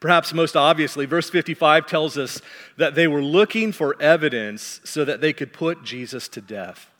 Perhaps 0.00 0.32
most 0.32 0.56
obviously, 0.56 1.04
verse 1.04 1.28
55 1.28 1.86
tells 1.86 2.16
us 2.16 2.40
that 2.78 2.94
they 2.94 3.06
were 3.06 3.22
looking 3.22 3.70
for 3.70 4.00
evidence 4.00 4.80
so 4.84 5.04
that 5.04 5.20
they 5.20 5.34
could 5.34 5.52
put 5.52 5.84
Jesus 5.84 6.26
to 6.28 6.40
death. 6.40 6.90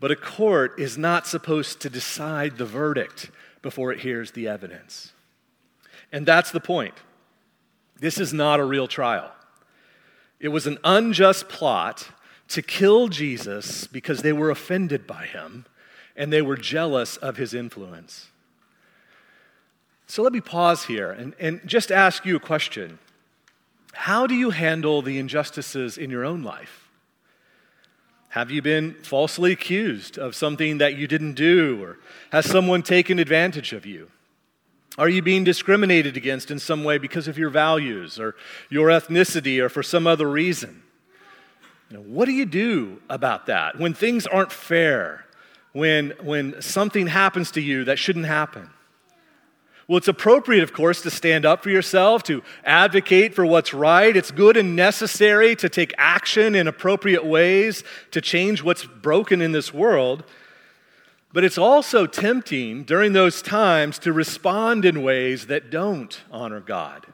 But 0.00 0.10
a 0.10 0.16
court 0.16 0.78
is 0.78 0.96
not 0.96 1.26
supposed 1.26 1.80
to 1.80 1.90
decide 1.90 2.56
the 2.56 2.66
verdict 2.66 3.30
before 3.60 3.92
it 3.92 4.00
hears 4.00 4.32
the 4.32 4.48
evidence. 4.48 5.12
And 6.12 6.24
that's 6.24 6.50
the 6.50 6.60
point. 6.60 6.94
This 8.00 8.18
is 8.18 8.32
not 8.32 8.58
a 8.58 8.64
real 8.64 8.88
trial. 8.88 9.32
It 10.40 10.48
was 10.48 10.66
an 10.66 10.78
unjust 10.82 11.48
plot 11.48 12.08
to 12.48 12.62
kill 12.62 13.08
Jesus 13.08 13.86
because 13.86 14.22
they 14.22 14.32
were 14.32 14.50
offended 14.50 15.06
by 15.06 15.26
him 15.26 15.66
and 16.16 16.32
they 16.32 16.42
were 16.42 16.56
jealous 16.56 17.16
of 17.16 17.36
his 17.36 17.54
influence. 17.54 18.28
So 20.06 20.22
let 20.22 20.32
me 20.32 20.40
pause 20.40 20.84
here 20.84 21.10
and, 21.10 21.34
and 21.40 21.60
just 21.66 21.90
ask 21.90 22.24
you 22.24 22.36
a 22.36 22.40
question. 22.40 22.98
How 23.92 24.26
do 24.26 24.34
you 24.34 24.50
handle 24.50 25.02
the 25.02 25.18
injustices 25.18 25.98
in 25.98 26.10
your 26.10 26.24
own 26.24 26.42
life? 26.42 26.88
Have 28.30 28.50
you 28.50 28.62
been 28.62 28.94
falsely 29.02 29.52
accused 29.52 30.18
of 30.18 30.34
something 30.34 30.78
that 30.78 30.96
you 30.96 31.06
didn't 31.06 31.34
do, 31.34 31.80
or 31.80 31.98
has 32.32 32.44
someone 32.44 32.82
taken 32.82 33.20
advantage 33.20 33.72
of 33.72 33.86
you? 33.86 34.10
Are 34.98 35.08
you 35.08 35.22
being 35.22 35.44
discriminated 35.44 36.16
against 36.16 36.50
in 36.50 36.58
some 36.58 36.82
way 36.82 36.98
because 36.98 37.28
of 37.28 37.38
your 37.38 37.50
values, 37.50 38.18
or 38.18 38.34
your 38.68 38.88
ethnicity, 38.88 39.60
or 39.60 39.68
for 39.68 39.84
some 39.84 40.06
other 40.08 40.28
reason? 40.28 40.83
You 41.90 41.98
know, 41.98 42.02
what 42.02 42.26
do 42.26 42.32
you 42.32 42.46
do 42.46 43.00
about 43.08 43.46
that 43.46 43.78
when 43.78 43.94
things 43.94 44.26
aren't 44.26 44.52
fair, 44.52 45.24
when, 45.72 46.10
when 46.22 46.60
something 46.62 47.06
happens 47.06 47.50
to 47.52 47.60
you 47.60 47.84
that 47.84 47.98
shouldn't 47.98 48.26
happen? 48.26 48.70
Well, 49.86 49.98
it's 49.98 50.08
appropriate, 50.08 50.62
of 50.62 50.72
course, 50.72 51.02
to 51.02 51.10
stand 51.10 51.44
up 51.44 51.62
for 51.62 51.68
yourself, 51.68 52.22
to 52.24 52.42
advocate 52.64 53.34
for 53.34 53.44
what's 53.44 53.74
right. 53.74 54.16
It's 54.16 54.30
good 54.30 54.56
and 54.56 54.74
necessary 54.74 55.54
to 55.56 55.68
take 55.68 55.92
action 55.98 56.54
in 56.54 56.66
appropriate 56.66 57.24
ways 57.24 57.84
to 58.10 58.22
change 58.22 58.62
what's 58.62 58.84
broken 58.84 59.42
in 59.42 59.52
this 59.52 59.74
world. 59.74 60.24
But 61.34 61.44
it's 61.44 61.58
also 61.58 62.06
tempting 62.06 62.84
during 62.84 63.12
those 63.12 63.42
times 63.42 63.98
to 64.00 64.12
respond 64.12 64.86
in 64.86 65.02
ways 65.02 65.48
that 65.48 65.68
don't 65.68 66.18
honor 66.30 66.60
God, 66.60 67.06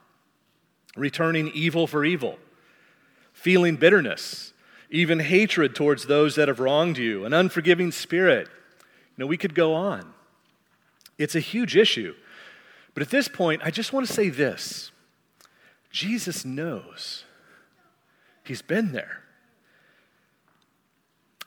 returning 0.95 1.49
evil 1.49 1.89
for 1.89 2.05
evil, 2.05 2.39
feeling 3.33 3.77
bitterness, 3.77 4.53
even 4.91 5.21
hatred 5.21 5.75
towards 5.75 6.07
those 6.07 6.35
that 6.35 6.49
have 6.49 6.61
wronged 6.61 6.99
you, 6.99 7.25
an 7.25 7.33
unforgiving 7.33 7.93
spirit. 7.93 8.49
You 9.17 9.25
know, 9.25 9.27
we 9.27 9.37
could 9.37 9.55
go 9.55 9.75
on. 9.75 10.13
It's 11.19 11.35
a 11.35 11.41
huge 11.41 11.77
issue. 11.77 12.15
But 12.95 13.03
at 13.03 13.11
this 13.11 13.29
point, 13.29 13.63
I 13.65 13.71
just 13.71 13.93
want 13.93 14.07
to 14.07 14.13
say 14.13 14.29
this 14.29 14.91
Jesus 15.91 16.45
knows. 16.45 17.25
He's 18.45 18.63
been 18.63 18.93
there. 18.93 19.23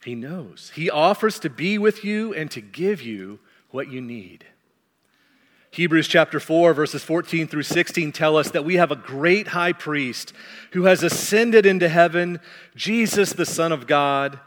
He 0.06 0.16
knows. 0.16 0.72
He 0.76 0.90
offers 0.90 1.40
to 1.40 1.50
be 1.50 1.78
with 1.78 2.04
you 2.04 2.34
and 2.34 2.52
to 2.52 2.62
give 2.62 3.02
you 3.02 3.40
what 3.72 3.90
you 3.90 4.02
need. 4.02 4.46
Hebrews 5.74 6.08
chapter 6.08 6.40
4, 6.40 6.76
verses 6.76 7.04
14 7.04 7.48
through 7.48 7.64
16 7.64 8.12
tell 8.12 8.38
us 8.38 8.52
that 8.52 8.64
we 8.64 8.76
have 8.76 8.92
a 8.92 8.96
great 8.96 9.48
high 9.48 9.74
priest 9.74 10.32
who 10.74 10.84
has 10.84 11.02
ascended 11.02 11.66
into 11.66 11.90
heaven, 11.90 12.40
Jesus, 12.76 13.34
the 13.34 13.44
Son 13.44 13.72
of 13.72 13.88
God. 13.88 14.40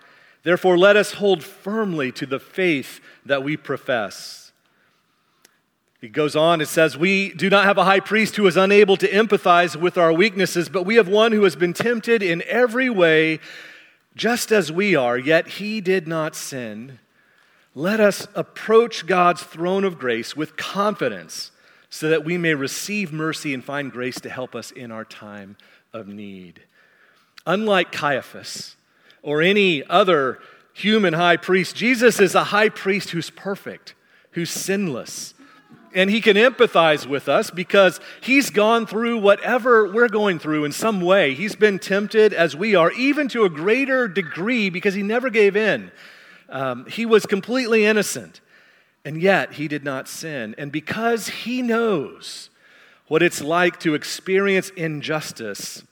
Therefore, 0.45 0.79
let 0.79 0.95
us 0.95 1.15
hold 1.15 1.43
firmly 1.43 2.13
to 2.13 2.27
the 2.27 2.39
faith 2.39 3.01
that 3.25 3.43
we 3.43 3.57
profess. 3.57 4.53
He 6.01 6.09
goes 6.09 6.37
on, 6.37 6.61
it 6.61 6.69
says, 6.69 6.97
We 6.97 7.31
do 7.31 7.51
not 7.51 7.65
have 7.65 7.77
a 7.77 7.85
high 7.85 7.99
priest 7.99 8.37
who 8.37 8.47
is 8.47 8.57
unable 8.57 8.97
to 8.99 9.11
empathize 9.11 9.75
with 9.75 9.99
our 9.99 10.13
weaknesses, 10.13 10.69
but 10.69 10.85
we 10.85 10.95
have 10.95 11.09
one 11.09 11.33
who 11.33 11.43
has 11.43 11.57
been 11.57 11.73
tempted 11.73 12.23
in 12.23 12.45
every 12.47 12.89
way, 12.89 13.41
just 14.15 14.53
as 14.53 14.71
we 14.71 14.95
are, 14.95 15.19
yet 15.19 15.49
he 15.49 15.81
did 15.81 16.07
not 16.07 16.37
sin. 16.37 17.01
Let 17.77 18.01
us 18.01 18.27
approach 18.35 19.07
God's 19.07 19.43
throne 19.43 19.85
of 19.85 19.99
grace 19.99 20.35
with 20.35 20.57
confidence 20.57 21.51
so 21.91 22.09
that 22.09 22.25
we 22.25 22.39
may 22.39 22.55
receive 22.55 23.13
mercy 23.13 23.53
and 23.53 23.63
find 23.63 23.93
grace 23.93 24.19
to 24.23 24.31
help 24.31 24.55
us 24.55 24.71
in 24.71 24.91
our 24.91 25.05
time 25.05 25.59
of 25.93 26.09
need. 26.09 26.63
Unlike 27.45 27.93
Caiaphas 27.93 28.77
or 29.21 29.43
any 29.43 29.85
other 29.85 30.39
human 30.73 31.13
high 31.13 31.37
priest, 31.37 31.77
Jesus 31.77 32.19
is 32.19 32.35
a 32.35 32.45
high 32.45 32.71
priest 32.71 33.11
who's 33.11 33.29
perfect, 33.29 33.95
who's 34.31 34.49
sinless 34.49 35.35
and 35.95 36.11
he 36.11 36.21
can 36.21 36.37
empathize 36.37 37.07
with 37.07 37.27
us 37.27 37.51
because 37.51 38.01
he's 38.21 38.51
gone 38.51 38.87
through 38.87 39.19
whatever 39.19 39.91
we're 39.91 40.09
going 40.09 40.39
through 40.39 40.67
in 40.67 40.73
some 40.73 41.01
way. 41.01 41.33
He's 41.33 41.57
been 41.57 41.79
tempted 41.79 42.35
as 42.35 42.55
we 42.55 42.75
are, 42.75 42.93
even 42.93 43.29
to 43.29 43.45
a 43.45 43.51
greater 43.51 44.07
degree 44.07 44.69
because 44.69 44.93
he 44.93 45.03
never 45.03 45.31
gave 45.31 45.57
in. 45.57 45.91
Um, 46.49 46.87
he 46.87 47.07
was 47.07 47.27
completely 47.27 47.85
innocent, 47.85 48.41
and 49.05 49.21
yet 49.21 49.55
he 49.55 49.69
did 49.69 49.85
not 49.85 50.09
sin. 50.09 50.55
And 50.59 50.71
because 50.71 51.29
he 51.29 51.63
knows 51.63 52.51
what 53.09 53.23
it's 53.23 53.41
like 53.41 53.79
to 53.81 53.95
experience 53.95 54.71
injustice, 54.71 55.83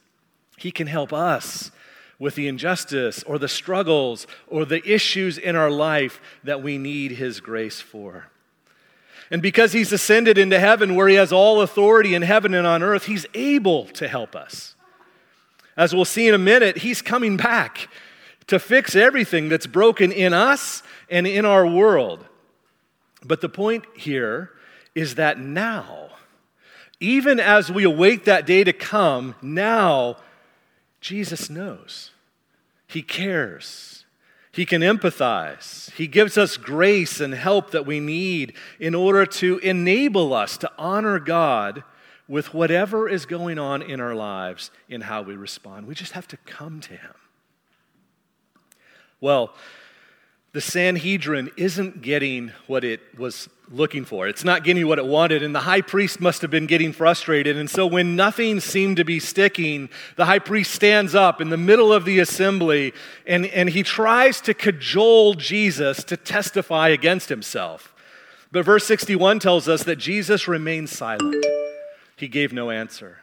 he 0.57 0.71
can 0.71 0.87
help 0.87 1.13
us 1.13 1.71
with 2.17 2.35
the 2.35 2.47
injustice 2.47 3.23
or 3.23 3.37
the 3.37 3.47
struggles 3.47 4.25
or 4.47 4.65
the 4.65 4.85
issues 4.89 5.37
in 5.37 5.55
our 5.55 5.69
life 5.69 6.21
that 6.43 6.61
we 6.63 6.77
need 6.77 7.11
his 7.11 7.39
grace 7.39 7.81
for. 7.81 8.27
And 9.31 9.41
because 9.41 9.73
he's 9.73 9.91
ascended 9.91 10.37
into 10.37 10.59
heaven, 10.59 10.95
where 10.95 11.07
he 11.07 11.15
has 11.15 11.31
all 11.31 11.61
authority 11.61 12.13
in 12.13 12.21
heaven 12.21 12.53
and 12.53 12.67
on 12.67 12.83
earth, 12.83 13.05
he's 13.05 13.25
able 13.33 13.85
to 13.87 14.07
help 14.07 14.35
us. 14.35 14.75
As 15.75 15.93
we'll 15.93 16.05
see 16.05 16.27
in 16.27 16.33
a 16.33 16.39
minute, 16.39 16.77
he's 16.77 17.01
coming 17.01 17.35
back 17.35 17.89
to 18.47 18.59
fix 18.59 18.95
everything 18.95 19.49
that's 19.49 19.67
broken 19.67 20.11
in 20.11 20.33
us 20.33 20.83
and 21.09 21.25
in 21.25 21.45
our 21.45 21.65
world. 21.65 22.25
But 23.23 23.41
the 23.41 23.49
point 23.49 23.85
here 23.95 24.51
is 24.93 25.15
that 25.15 25.39
now, 25.39 26.09
even 26.99 27.39
as 27.39 27.71
we 27.71 27.83
await 27.83 28.25
that 28.25 28.45
day 28.45 28.63
to 28.63 28.73
come, 28.73 29.35
now 29.41 30.17
Jesus 31.01 31.49
knows. 31.49 32.11
He 32.87 33.01
cares. 33.01 34.05
He 34.51 34.65
can 34.65 34.81
empathize. 34.81 35.91
He 35.91 36.07
gives 36.07 36.37
us 36.37 36.55
grace 36.55 37.19
and 37.19 37.33
help 37.33 37.71
that 37.71 37.85
we 37.85 37.99
need 37.99 38.53
in 38.79 38.95
order 38.95 39.25
to 39.25 39.57
enable 39.57 40.33
us 40.33 40.55
to 40.57 40.71
honor 40.77 41.19
God 41.19 41.83
with 42.27 42.53
whatever 42.53 43.09
is 43.09 43.25
going 43.25 43.59
on 43.59 43.81
in 43.81 43.99
our 43.99 44.15
lives 44.15 44.71
in 44.87 45.01
how 45.01 45.21
we 45.23 45.35
respond. 45.35 45.87
We 45.87 45.93
just 45.93 46.13
have 46.13 46.27
to 46.29 46.37
come 46.37 46.79
to 46.81 46.93
Him. 46.93 47.13
Well, 49.21 49.53
the 50.55 50.61
Sanhedrin 50.61 51.51
isn't 51.57 52.01
getting 52.01 52.51
what 52.67 52.85
it 52.85 53.01
was 53.17 53.49
looking 53.69 54.05
for. 54.05 54.27
It's 54.27 54.43
not 54.43 54.63
getting 54.63 54.87
what 54.87 54.99
it 54.99 55.05
wanted, 55.05 55.43
and 55.43 55.53
the 55.53 55.59
high 55.59 55.81
priest 55.81 56.21
must 56.21 56.41
have 56.43 56.51
been 56.51 56.65
getting 56.65 56.93
frustrated. 56.93 57.57
And 57.57 57.69
so, 57.69 57.85
when 57.85 58.15
nothing 58.15 58.59
seemed 58.59 58.97
to 58.97 59.03
be 59.03 59.19
sticking, 59.19 59.89
the 60.15 60.25
high 60.25 60.39
priest 60.39 60.71
stands 60.71 61.13
up 61.13 61.41
in 61.41 61.49
the 61.49 61.57
middle 61.57 61.91
of 61.91 62.05
the 62.05 62.19
assembly 62.19 62.93
and, 63.25 63.45
and 63.47 63.69
he 63.69 63.83
tries 63.83 64.39
to 64.41 64.53
cajole 64.53 65.33
Jesus 65.33 66.03
to 66.05 66.15
testify 66.15 66.89
against 66.89 67.27
himself. 67.27 67.93
But 68.51 68.63
verse 68.63 68.85
61 68.85 69.39
tells 69.39 69.67
us 69.67 69.83
that 69.83 69.97
Jesus 69.97 70.47
remained 70.47 70.89
silent, 70.89 71.45
he 72.15 72.29
gave 72.29 72.53
no 72.53 72.69
answer. 72.69 73.19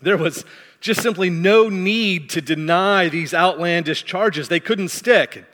There 0.00 0.16
was 0.16 0.46
just 0.82 1.00
simply 1.00 1.30
no 1.30 1.68
need 1.68 2.28
to 2.30 2.40
deny 2.42 3.08
these 3.08 3.32
outlandish 3.32 4.04
charges, 4.04 4.48
they 4.48 4.60
couldn't 4.60 4.88
stick. 4.88 5.44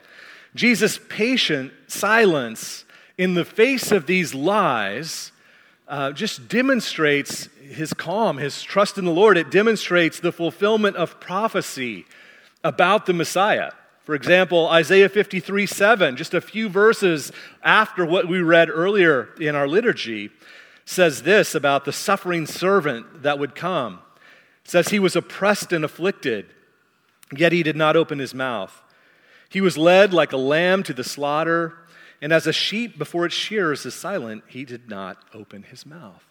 Jesus' 0.55 0.99
patient 1.07 1.71
silence 1.87 2.83
in 3.17 3.35
the 3.35 3.45
face 3.45 3.91
of 3.91 4.07
these 4.07 4.33
lies 4.33 5.31
uh, 5.87 6.11
just 6.11 6.47
demonstrates 6.47 7.47
his 7.61 7.93
calm, 7.93 8.37
his 8.37 8.63
trust 8.63 8.97
in 8.97 9.05
the 9.05 9.11
Lord. 9.11 9.37
It 9.37 9.51
demonstrates 9.51 10.19
the 10.19 10.31
fulfillment 10.31 10.95
of 10.95 11.19
prophecy 11.19 12.05
about 12.63 13.05
the 13.05 13.13
Messiah. 13.13 13.71
For 14.03 14.15
example, 14.15 14.67
Isaiah 14.67 15.09
53 15.09 15.67
7, 15.67 16.15
just 16.15 16.33
a 16.33 16.41
few 16.41 16.69
verses 16.69 17.31
after 17.61 18.03
what 18.03 18.27
we 18.27 18.41
read 18.41 18.69
earlier 18.69 19.29
in 19.39 19.55
our 19.55 19.67
liturgy, 19.67 20.31
says 20.85 21.21
this 21.21 21.53
about 21.53 21.85
the 21.85 21.93
suffering 21.93 22.47
servant 22.47 23.21
that 23.21 23.37
would 23.37 23.53
come. 23.53 23.99
Says, 24.69 24.89
He 24.89 24.99
was 24.99 25.15
oppressed 25.15 25.73
and 25.73 25.83
afflicted, 25.83 26.45
yet 27.35 27.51
he 27.51 27.63
did 27.63 27.75
not 27.75 27.95
open 27.95 28.19
his 28.19 28.35
mouth. 28.35 28.83
He 29.49 29.61
was 29.61 29.79
led 29.79 30.13
like 30.13 30.31
a 30.31 30.37
lamb 30.37 30.83
to 30.83 30.93
the 30.93 31.03
slaughter, 31.03 31.73
and 32.21 32.31
as 32.31 32.45
a 32.45 32.53
sheep 32.53 32.95
before 32.99 33.25
its 33.25 33.33
shears 33.33 33.83
is 33.87 33.95
silent, 33.95 34.43
he 34.45 34.65
did 34.65 34.87
not 34.87 35.17
open 35.33 35.63
his 35.63 35.87
mouth. 35.87 36.23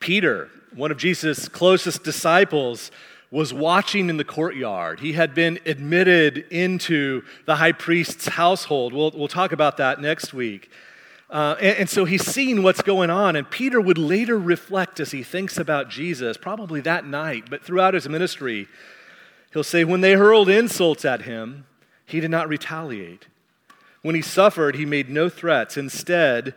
Peter, 0.00 0.48
one 0.74 0.90
of 0.90 0.96
Jesus' 0.96 1.46
closest 1.46 2.04
disciples, 2.04 2.90
was 3.30 3.52
watching 3.52 4.08
in 4.08 4.16
the 4.16 4.24
courtyard. 4.24 5.00
He 5.00 5.12
had 5.12 5.34
been 5.34 5.58
admitted 5.66 6.38
into 6.50 7.20
the 7.44 7.56
high 7.56 7.72
priest's 7.72 8.28
household. 8.28 8.94
We'll, 8.94 9.10
we'll 9.10 9.28
talk 9.28 9.52
about 9.52 9.76
that 9.76 10.00
next 10.00 10.32
week. 10.32 10.70
Uh, 11.30 11.56
and, 11.60 11.78
and 11.78 11.90
so 11.90 12.04
he's 12.04 12.24
seeing 12.24 12.62
what's 12.62 12.82
going 12.82 13.10
on. 13.10 13.36
And 13.36 13.50
Peter 13.50 13.80
would 13.80 13.98
later 13.98 14.38
reflect 14.38 15.00
as 15.00 15.10
he 15.10 15.22
thinks 15.22 15.58
about 15.58 15.90
Jesus, 15.90 16.36
probably 16.36 16.80
that 16.82 17.06
night, 17.06 17.50
but 17.50 17.62
throughout 17.62 17.94
his 17.94 18.08
ministry, 18.08 18.66
he'll 19.52 19.64
say, 19.64 19.84
When 19.84 20.00
they 20.00 20.12
hurled 20.12 20.48
insults 20.48 21.04
at 21.04 21.22
him, 21.22 21.66
he 22.06 22.20
did 22.20 22.30
not 22.30 22.48
retaliate. 22.48 23.26
When 24.02 24.14
he 24.14 24.22
suffered, 24.22 24.76
he 24.76 24.86
made 24.86 25.10
no 25.10 25.28
threats. 25.28 25.76
Instead, 25.76 26.54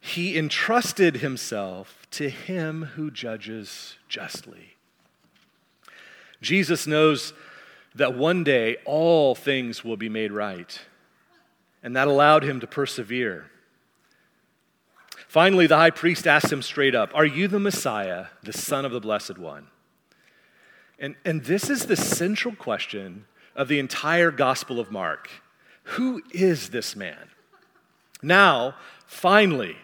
he 0.00 0.38
entrusted 0.38 1.16
himself 1.16 2.06
to 2.12 2.30
him 2.30 2.84
who 2.94 3.10
judges 3.10 3.96
justly. 4.08 4.76
Jesus 6.40 6.86
knows 6.86 7.34
that 7.94 8.16
one 8.16 8.44
day 8.44 8.76
all 8.84 9.34
things 9.34 9.84
will 9.84 9.96
be 9.96 10.08
made 10.08 10.30
right, 10.30 10.80
and 11.82 11.96
that 11.96 12.08
allowed 12.08 12.44
him 12.44 12.60
to 12.60 12.66
persevere. 12.66 13.50
Finally, 15.28 15.66
the 15.66 15.76
high 15.76 15.90
priest 15.90 16.26
asked 16.26 16.50
him 16.50 16.62
straight 16.62 16.94
up, 16.94 17.10
Are 17.14 17.26
you 17.26 17.48
the 17.48 17.60
Messiah, 17.60 18.26
the 18.42 18.52
Son 18.52 18.86
of 18.86 18.92
the 18.92 19.00
Blessed 19.00 19.36
One? 19.36 19.68
And, 20.98 21.16
and 21.24 21.44
this 21.44 21.68
is 21.68 21.86
the 21.86 21.96
central 21.96 22.56
question 22.56 23.26
of 23.54 23.68
the 23.68 23.78
entire 23.78 24.30
Gospel 24.30 24.80
of 24.80 24.90
Mark 24.90 25.28
Who 25.84 26.22
is 26.32 26.70
this 26.70 26.96
man? 26.96 27.28
Now, 28.22 28.74
finally, 29.06 29.76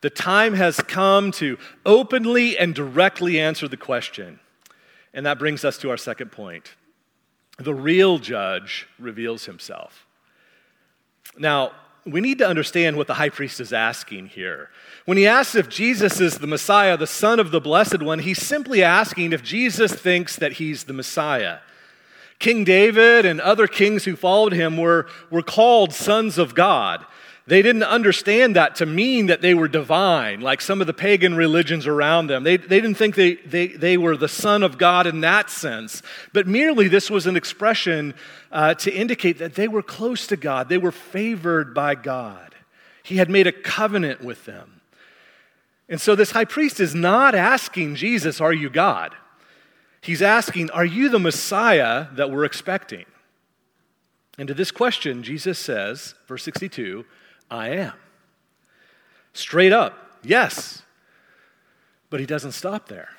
the 0.00 0.10
time 0.10 0.54
has 0.54 0.76
come 0.78 1.30
to 1.32 1.58
openly 1.86 2.58
and 2.58 2.74
directly 2.74 3.38
answer 3.38 3.68
the 3.68 3.76
question. 3.76 4.40
And 5.14 5.24
that 5.26 5.38
brings 5.38 5.64
us 5.64 5.78
to 5.78 5.90
our 5.90 5.96
second 5.96 6.32
point. 6.32 6.74
The 7.56 7.74
real 7.74 8.18
judge 8.18 8.86
reveals 8.98 9.46
himself. 9.46 10.06
Now, 11.36 11.72
we 12.12 12.20
need 12.20 12.38
to 12.38 12.46
understand 12.46 12.96
what 12.96 13.06
the 13.06 13.14
high 13.14 13.28
priest 13.28 13.60
is 13.60 13.72
asking 13.72 14.26
here. 14.26 14.70
When 15.04 15.16
he 15.16 15.26
asks 15.26 15.54
if 15.54 15.68
Jesus 15.68 16.20
is 16.20 16.38
the 16.38 16.46
Messiah, 16.46 16.96
the 16.96 17.06
Son 17.06 17.40
of 17.40 17.50
the 17.50 17.60
Blessed 17.60 18.02
One, 18.02 18.18
he's 18.18 18.42
simply 18.42 18.82
asking 18.82 19.32
if 19.32 19.42
Jesus 19.42 19.92
thinks 19.92 20.36
that 20.36 20.54
he's 20.54 20.84
the 20.84 20.92
Messiah. 20.92 21.58
King 22.38 22.64
David 22.64 23.26
and 23.26 23.40
other 23.40 23.66
kings 23.66 24.04
who 24.04 24.14
followed 24.14 24.52
him 24.52 24.76
were, 24.76 25.06
were 25.30 25.42
called 25.42 25.92
sons 25.92 26.38
of 26.38 26.54
God. 26.54 27.04
They 27.48 27.62
didn't 27.62 27.84
understand 27.84 28.56
that 28.56 28.76
to 28.76 28.84
mean 28.84 29.28
that 29.28 29.40
they 29.40 29.54
were 29.54 29.68
divine, 29.68 30.42
like 30.42 30.60
some 30.60 30.82
of 30.82 30.86
the 30.86 30.92
pagan 30.92 31.34
religions 31.34 31.86
around 31.86 32.26
them. 32.26 32.44
They, 32.44 32.58
they 32.58 32.78
didn't 32.78 32.98
think 32.98 33.14
they, 33.14 33.36
they, 33.36 33.68
they 33.68 33.96
were 33.96 34.18
the 34.18 34.28
Son 34.28 34.62
of 34.62 34.76
God 34.76 35.06
in 35.06 35.22
that 35.22 35.48
sense, 35.48 36.02
but 36.34 36.46
merely 36.46 36.88
this 36.88 37.10
was 37.10 37.26
an 37.26 37.36
expression 37.36 38.12
uh, 38.52 38.74
to 38.74 38.92
indicate 38.92 39.38
that 39.38 39.54
they 39.54 39.66
were 39.66 39.82
close 39.82 40.26
to 40.26 40.36
God, 40.36 40.68
they 40.68 40.76
were 40.76 40.92
favored 40.92 41.72
by 41.72 41.94
God. 41.94 42.54
He 43.02 43.16
had 43.16 43.30
made 43.30 43.46
a 43.46 43.52
covenant 43.52 44.22
with 44.22 44.44
them. 44.44 44.82
And 45.88 45.98
so 45.98 46.14
this 46.14 46.32
high 46.32 46.44
priest 46.44 46.80
is 46.80 46.94
not 46.94 47.34
asking 47.34 47.94
Jesus, 47.94 48.42
Are 48.42 48.52
you 48.52 48.68
God? 48.68 49.14
He's 50.02 50.20
asking, 50.20 50.70
Are 50.72 50.84
you 50.84 51.08
the 51.08 51.18
Messiah 51.18 52.08
that 52.12 52.30
we're 52.30 52.44
expecting? 52.44 53.06
And 54.36 54.48
to 54.48 54.54
this 54.54 54.70
question, 54.70 55.22
Jesus 55.22 55.58
says, 55.58 56.14
verse 56.26 56.44
62, 56.44 57.06
I 57.50 57.70
am. 57.70 57.92
Straight 59.32 59.72
up, 59.72 60.18
yes. 60.22 60.82
But 62.10 62.20
he 62.20 62.26
doesn't 62.26 62.52
stop 62.52 62.88
there. 62.88 63.10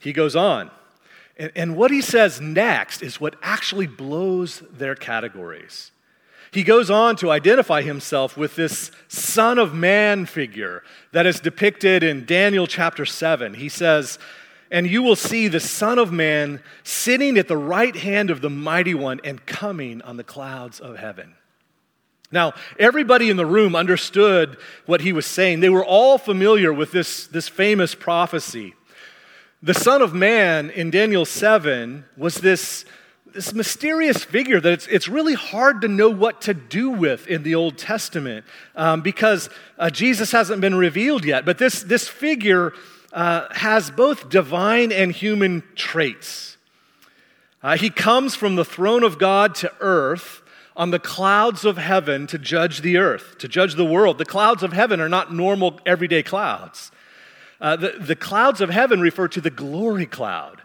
He 0.00 0.12
goes 0.12 0.34
on. 0.34 0.70
And, 1.36 1.52
and 1.54 1.76
what 1.76 1.90
he 1.90 2.00
says 2.00 2.40
next 2.40 3.02
is 3.02 3.20
what 3.20 3.36
actually 3.42 3.86
blows 3.86 4.62
their 4.70 4.94
categories. 4.94 5.90
He 6.52 6.64
goes 6.64 6.90
on 6.90 7.16
to 7.16 7.30
identify 7.30 7.82
himself 7.82 8.36
with 8.36 8.56
this 8.56 8.90
Son 9.08 9.58
of 9.58 9.72
Man 9.72 10.26
figure 10.26 10.82
that 11.12 11.26
is 11.26 11.38
depicted 11.38 12.02
in 12.02 12.26
Daniel 12.26 12.66
chapter 12.66 13.06
7. 13.06 13.54
He 13.54 13.68
says, 13.68 14.18
And 14.70 14.88
you 14.88 15.02
will 15.02 15.16
see 15.16 15.46
the 15.46 15.60
Son 15.60 15.98
of 15.98 16.10
Man 16.10 16.60
sitting 16.82 17.38
at 17.38 17.46
the 17.46 17.56
right 17.56 17.94
hand 17.94 18.30
of 18.30 18.40
the 18.40 18.50
Mighty 18.50 18.94
One 18.94 19.20
and 19.22 19.44
coming 19.46 20.02
on 20.02 20.16
the 20.16 20.24
clouds 20.24 20.80
of 20.80 20.98
heaven. 20.98 21.34
Now, 22.32 22.54
everybody 22.78 23.28
in 23.28 23.36
the 23.36 23.46
room 23.46 23.74
understood 23.74 24.56
what 24.86 25.00
he 25.00 25.12
was 25.12 25.26
saying. 25.26 25.60
They 25.60 25.68
were 25.68 25.84
all 25.84 26.16
familiar 26.16 26.72
with 26.72 26.92
this, 26.92 27.26
this 27.26 27.48
famous 27.48 27.94
prophecy. 27.94 28.74
The 29.62 29.74
Son 29.74 30.00
of 30.00 30.14
Man 30.14 30.70
in 30.70 30.90
Daniel 30.90 31.24
7 31.24 32.04
was 32.16 32.36
this, 32.36 32.84
this 33.26 33.52
mysterious 33.52 34.22
figure 34.22 34.60
that 34.60 34.72
it's, 34.72 34.86
it's 34.86 35.08
really 35.08 35.34
hard 35.34 35.80
to 35.80 35.88
know 35.88 36.08
what 36.08 36.40
to 36.42 36.54
do 36.54 36.90
with 36.90 37.26
in 37.26 37.42
the 37.42 37.56
Old 37.56 37.76
Testament 37.76 38.44
um, 38.76 39.00
because 39.00 39.50
uh, 39.78 39.90
Jesus 39.90 40.30
hasn't 40.30 40.60
been 40.60 40.76
revealed 40.76 41.24
yet. 41.24 41.44
But 41.44 41.58
this, 41.58 41.82
this 41.82 42.06
figure 42.06 42.72
uh, 43.12 43.52
has 43.52 43.90
both 43.90 44.28
divine 44.28 44.92
and 44.92 45.10
human 45.10 45.64
traits. 45.74 46.56
Uh, 47.60 47.76
he 47.76 47.90
comes 47.90 48.36
from 48.36 48.54
the 48.54 48.64
throne 48.64 49.02
of 49.02 49.18
God 49.18 49.56
to 49.56 49.72
earth 49.80 50.39
on 50.80 50.90
the 50.90 50.98
clouds 50.98 51.66
of 51.66 51.76
heaven 51.76 52.26
to 52.26 52.38
judge 52.38 52.80
the 52.80 52.96
earth, 52.96 53.36
to 53.36 53.46
judge 53.46 53.74
the 53.74 53.84
world. 53.84 54.16
The 54.16 54.24
clouds 54.24 54.62
of 54.62 54.72
heaven 54.72 54.98
are 54.98 55.10
not 55.10 55.30
normal, 55.30 55.78
everyday 55.84 56.22
clouds. 56.22 56.90
Uh, 57.60 57.76
the, 57.76 57.90
the 58.00 58.16
clouds 58.16 58.62
of 58.62 58.70
heaven 58.70 58.98
refer 58.98 59.28
to 59.28 59.42
the 59.42 59.50
glory 59.50 60.06
cloud 60.06 60.62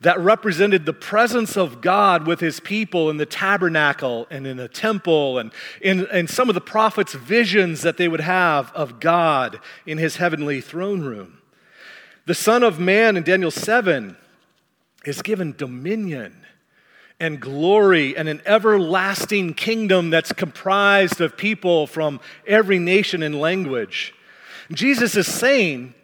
that 0.00 0.18
represented 0.18 0.84
the 0.84 0.92
presence 0.92 1.56
of 1.56 1.80
God 1.80 2.26
with 2.26 2.40
his 2.40 2.58
people 2.58 3.08
in 3.08 3.18
the 3.18 3.24
tabernacle 3.24 4.26
and 4.30 4.48
in 4.48 4.56
the 4.56 4.66
temple 4.66 5.38
and 5.38 5.52
in, 5.80 6.08
in 6.08 6.26
some 6.26 6.48
of 6.48 6.56
the 6.56 6.60
prophets' 6.60 7.14
visions 7.14 7.82
that 7.82 7.98
they 7.98 8.08
would 8.08 8.20
have 8.20 8.72
of 8.72 8.98
God 8.98 9.60
in 9.86 9.96
his 9.96 10.16
heavenly 10.16 10.60
throne 10.60 11.02
room. 11.02 11.38
The 12.26 12.34
Son 12.34 12.64
of 12.64 12.80
Man 12.80 13.16
in 13.16 13.22
Daniel 13.22 13.52
7 13.52 14.16
is 15.04 15.22
given 15.22 15.54
dominion 15.56 16.42
and 17.22 17.38
glory 17.40 18.16
and 18.16 18.28
an 18.28 18.42
everlasting 18.44 19.54
kingdom 19.54 20.10
that's 20.10 20.32
comprised 20.32 21.20
of 21.20 21.36
people 21.36 21.86
from 21.86 22.18
every 22.48 22.80
nation 22.80 23.22
and 23.22 23.40
language. 23.40 24.12
Jesus 24.72 25.14
is 25.14 25.28
saying 25.28 25.94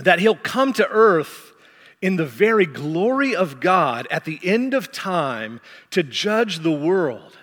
that 0.00 0.18
he'll 0.18 0.34
come 0.34 0.72
to 0.72 0.88
earth 0.88 1.52
in 2.02 2.16
the 2.16 2.26
very 2.26 2.66
glory 2.66 3.36
of 3.36 3.60
God 3.60 4.08
at 4.10 4.24
the 4.24 4.40
end 4.42 4.74
of 4.74 4.90
time 4.90 5.60
to 5.92 6.02
judge 6.02 6.58
the 6.58 6.72
world, 6.72 7.38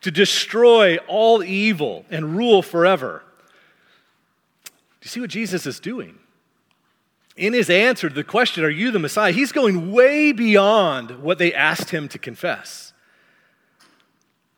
to 0.00 0.10
destroy 0.10 0.96
all 1.06 1.44
evil 1.44 2.04
and 2.10 2.36
rule 2.36 2.62
forever. 2.62 3.22
Do 4.64 4.72
you 5.02 5.08
see 5.08 5.20
what 5.20 5.30
Jesus 5.30 5.66
is 5.66 5.78
doing? 5.78 6.18
In 7.40 7.54
his 7.54 7.70
answer 7.70 8.08
to 8.08 8.14
the 8.14 8.22
question, 8.22 8.62
Are 8.62 8.70
you 8.70 8.90
the 8.90 8.98
Messiah? 8.98 9.32
He's 9.32 9.50
going 9.50 9.90
way 9.90 10.30
beyond 10.30 11.22
what 11.22 11.38
they 11.38 11.54
asked 11.54 11.90
him 11.90 12.06
to 12.08 12.18
confess. 12.18 12.92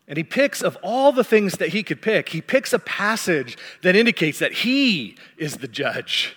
And 0.08 0.16
he 0.16 0.24
picks, 0.24 0.62
of 0.62 0.76
all 0.82 1.12
the 1.12 1.24
things 1.24 1.54
that 1.54 1.70
he 1.70 1.84
could 1.84 2.02
pick, 2.02 2.30
he 2.30 2.42
picks 2.42 2.72
a 2.72 2.80
passage 2.80 3.56
that 3.82 3.94
indicates 3.94 4.40
that 4.40 4.52
he 4.52 5.16
is 5.38 5.58
the 5.58 5.68
judge, 5.68 6.36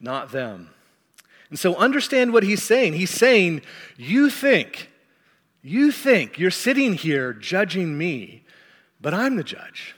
not 0.00 0.32
them. 0.32 0.70
And 1.48 1.58
so 1.58 1.76
understand 1.76 2.32
what 2.32 2.42
he's 2.42 2.62
saying. 2.62 2.94
He's 2.94 3.10
saying, 3.10 3.62
You 3.96 4.30
think, 4.30 4.90
you 5.62 5.92
think 5.92 6.40
you're 6.40 6.50
sitting 6.50 6.94
here 6.94 7.32
judging 7.32 7.96
me, 7.96 8.42
but 9.00 9.14
I'm 9.14 9.36
the 9.36 9.44
judge. 9.44 9.94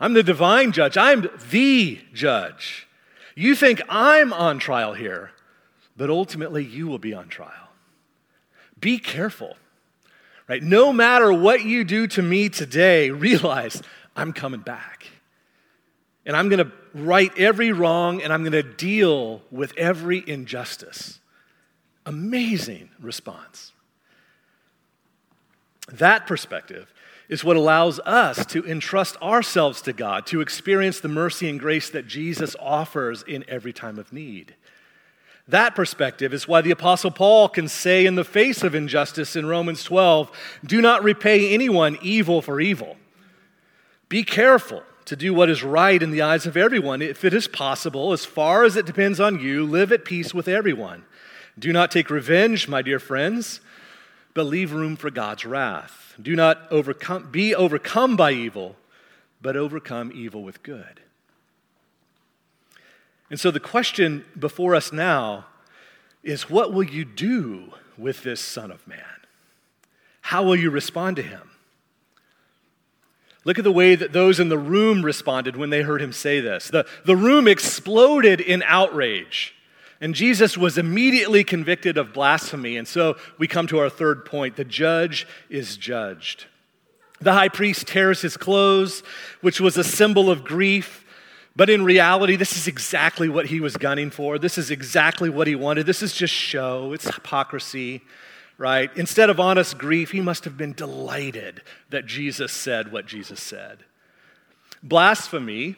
I'm 0.00 0.14
the 0.14 0.24
divine 0.24 0.72
judge. 0.72 0.96
I'm 0.96 1.30
the 1.50 2.00
judge. 2.12 2.88
You 3.34 3.54
think 3.54 3.82
I'm 3.88 4.32
on 4.32 4.58
trial 4.58 4.94
here, 4.94 5.32
but 5.96 6.10
ultimately 6.10 6.64
you 6.64 6.86
will 6.86 6.98
be 6.98 7.14
on 7.14 7.28
trial. 7.28 7.50
Be 8.80 8.98
careful, 8.98 9.56
right? 10.48 10.62
No 10.62 10.92
matter 10.92 11.32
what 11.32 11.64
you 11.64 11.84
do 11.84 12.06
to 12.08 12.22
me 12.22 12.48
today, 12.48 13.10
realize 13.10 13.82
I'm 14.14 14.32
coming 14.32 14.60
back. 14.60 15.08
And 16.26 16.36
I'm 16.36 16.48
going 16.48 16.64
to 16.64 16.72
right 16.94 17.30
every 17.36 17.72
wrong 17.72 18.22
and 18.22 18.32
I'm 18.32 18.42
going 18.42 18.52
to 18.52 18.62
deal 18.62 19.42
with 19.50 19.76
every 19.76 20.22
injustice. 20.26 21.20
Amazing 22.06 22.88
response. 23.00 23.72
That 25.92 26.26
perspective 26.26 26.93
is 27.28 27.44
what 27.44 27.56
allows 27.56 27.98
us 28.00 28.44
to 28.46 28.64
entrust 28.66 29.20
ourselves 29.22 29.80
to 29.82 29.92
God, 29.92 30.26
to 30.26 30.40
experience 30.40 31.00
the 31.00 31.08
mercy 31.08 31.48
and 31.48 31.58
grace 31.58 31.88
that 31.90 32.06
Jesus 32.06 32.54
offers 32.60 33.22
in 33.22 33.44
every 33.48 33.72
time 33.72 33.98
of 33.98 34.12
need. 34.12 34.54
That 35.48 35.74
perspective 35.74 36.32
is 36.32 36.48
why 36.48 36.62
the 36.62 36.70
Apostle 36.70 37.10
Paul 37.10 37.48
can 37.48 37.68
say, 37.68 38.06
in 38.06 38.14
the 38.14 38.24
face 38.24 38.62
of 38.62 38.74
injustice 38.74 39.36
in 39.36 39.46
Romans 39.46 39.84
12, 39.84 40.30
do 40.64 40.80
not 40.80 41.04
repay 41.04 41.52
anyone 41.52 41.98
evil 42.00 42.40
for 42.40 42.60
evil. 42.60 42.96
Be 44.08 44.24
careful 44.24 44.82
to 45.04 45.16
do 45.16 45.34
what 45.34 45.50
is 45.50 45.62
right 45.62 46.02
in 46.02 46.10
the 46.10 46.22
eyes 46.22 46.46
of 46.46 46.56
everyone. 46.56 47.02
If 47.02 47.24
it 47.24 47.34
is 47.34 47.46
possible, 47.46 48.12
as 48.12 48.24
far 48.24 48.64
as 48.64 48.76
it 48.76 48.86
depends 48.86 49.20
on 49.20 49.38
you, 49.38 49.64
live 49.64 49.92
at 49.92 50.04
peace 50.06 50.32
with 50.32 50.48
everyone. 50.48 51.04
Do 51.58 51.72
not 51.72 51.90
take 51.90 52.08
revenge, 52.08 52.66
my 52.66 52.80
dear 52.80 52.98
friends, 52.98 53.60
but 54.34 54.44
leave 54.44 54.72
room 54.72 54.96
for 54.96 55.10
God's 55.10 55.44
wrath. 55.44 56.14
Do 56.20 56.36
not 56.36 56.60
overcome, 56.70 57.30
be 57.30 57.54
overcome 57.54 58.16
by 58.16 58.32
evil, 58.32 58.76
but 59.40 59.56
overcome 59.56 60.12
evil 60.12 60.42
with 60.42 60.62
good. 60.62 61.00
And 63.30 63.40
so 63.40 63.50
the 63.50 63.60
question 63.60 64.24
before 64.38 64.74
us 64.74 64.92
now 64.92 65.46
is 66.22 66.50
what 66.50 66.72
will 66.72 66.84
you 66.84 67.04
do 67.04 67.72
with 67.96 68.22
this 68.22 68.40
Son 68.40 68.70
of 68.70 68.86
Man? 68.86 68.98
How 70.20 70.42
will 70.42 70.56
you 70.56 70.70
respond 70.70 71.16
to 71.16 71.22
him? 71.22 71.50
Look 73.44 73.58
at 73.58 73.64
the 73.64 73.72
way 73.72 73.94
that 73.94 74.12
those 74.12 74.40
in 74.40 74.48
the 74.48 74.58
room 74.58 75.04
responded 75.04 75.56
when 75.56 75.70
they 75.70 75.82
heard 75.82 76.00
him 76.00 76.12
say 76.12 76.40
this. 76.40 76.68
The, 76.68 76.86
the 77.04 77.16
room 77.16 77.46
exploded 77.46 78.40
in 78.40 78.62
outrage, 78.62 79.54
and 80.00 80.14
Jesus 80.14 80.58
was 80.58 80.78
immediately 80.78 81.44
convicted 81.44 81.96
of 81.96 82.12
blasphemy. 82.12 82.76
And 82.76 82.86
so 82.86 83.16
we 83.38 83.46
come 83.46 83.66
to 83.68 83.78
our 83.78 83.90
third 83.90 84.24
point 84.24 84.56
the 84.56 84.64
judge 84.64 85.26
is 85.48 85.76
judged. 85.76 86.46
The 87.20 87.32
high 87.32 87.48
priest 87.48 87.86
tears 87.86 88.20
his 88.20 88.36
clothes, 88.36 89.02
which 89.40 89.60
was 89.60 89.76
a 89.76 89.84
symbol 89.84 90.30
of 90.30 90.44
grief. 90.44 91.04
But 91.56 91.70
in 91.70 91.84
reality, 91.84 92.36
this 92.36 92.56
is 92.56 92.66
exactly 92.66 93.28
what 93.28 93.46
he 93.46 93.60
was 93.60 93.76
gunning 93.76 94.10
for. 94.10 94.38
This 94.38 94.58
is 94.58 94.70
exactly 94.70 95.30
what 95.30 95.46
he 95.46 95.54
wanted. 95.54 95.86
This 95.86 96.02
is 96.02 96.12
just 96.12 96.34
show, 96.34 96.92
it's 96.92 97.14
hypocrisy, 97.14 98.02
right? 98.58 98.90
Instead 98.96 99.30
of 99.30 99.38
honest 99.38 99.78
grief, 99.78 100.10
he 100.10 100.20
must 100.20 100.44
have 100.44 100.56
been 100.56 100.72
delighted 100.72 101.62
that 101.90 102.06
Jesus 102.06 102.52
said 102.52 102.90
what 102.90 103.06
Jesus 103.06 103.40
said. 103.40 103.84
Blasphemy 104.82 105.76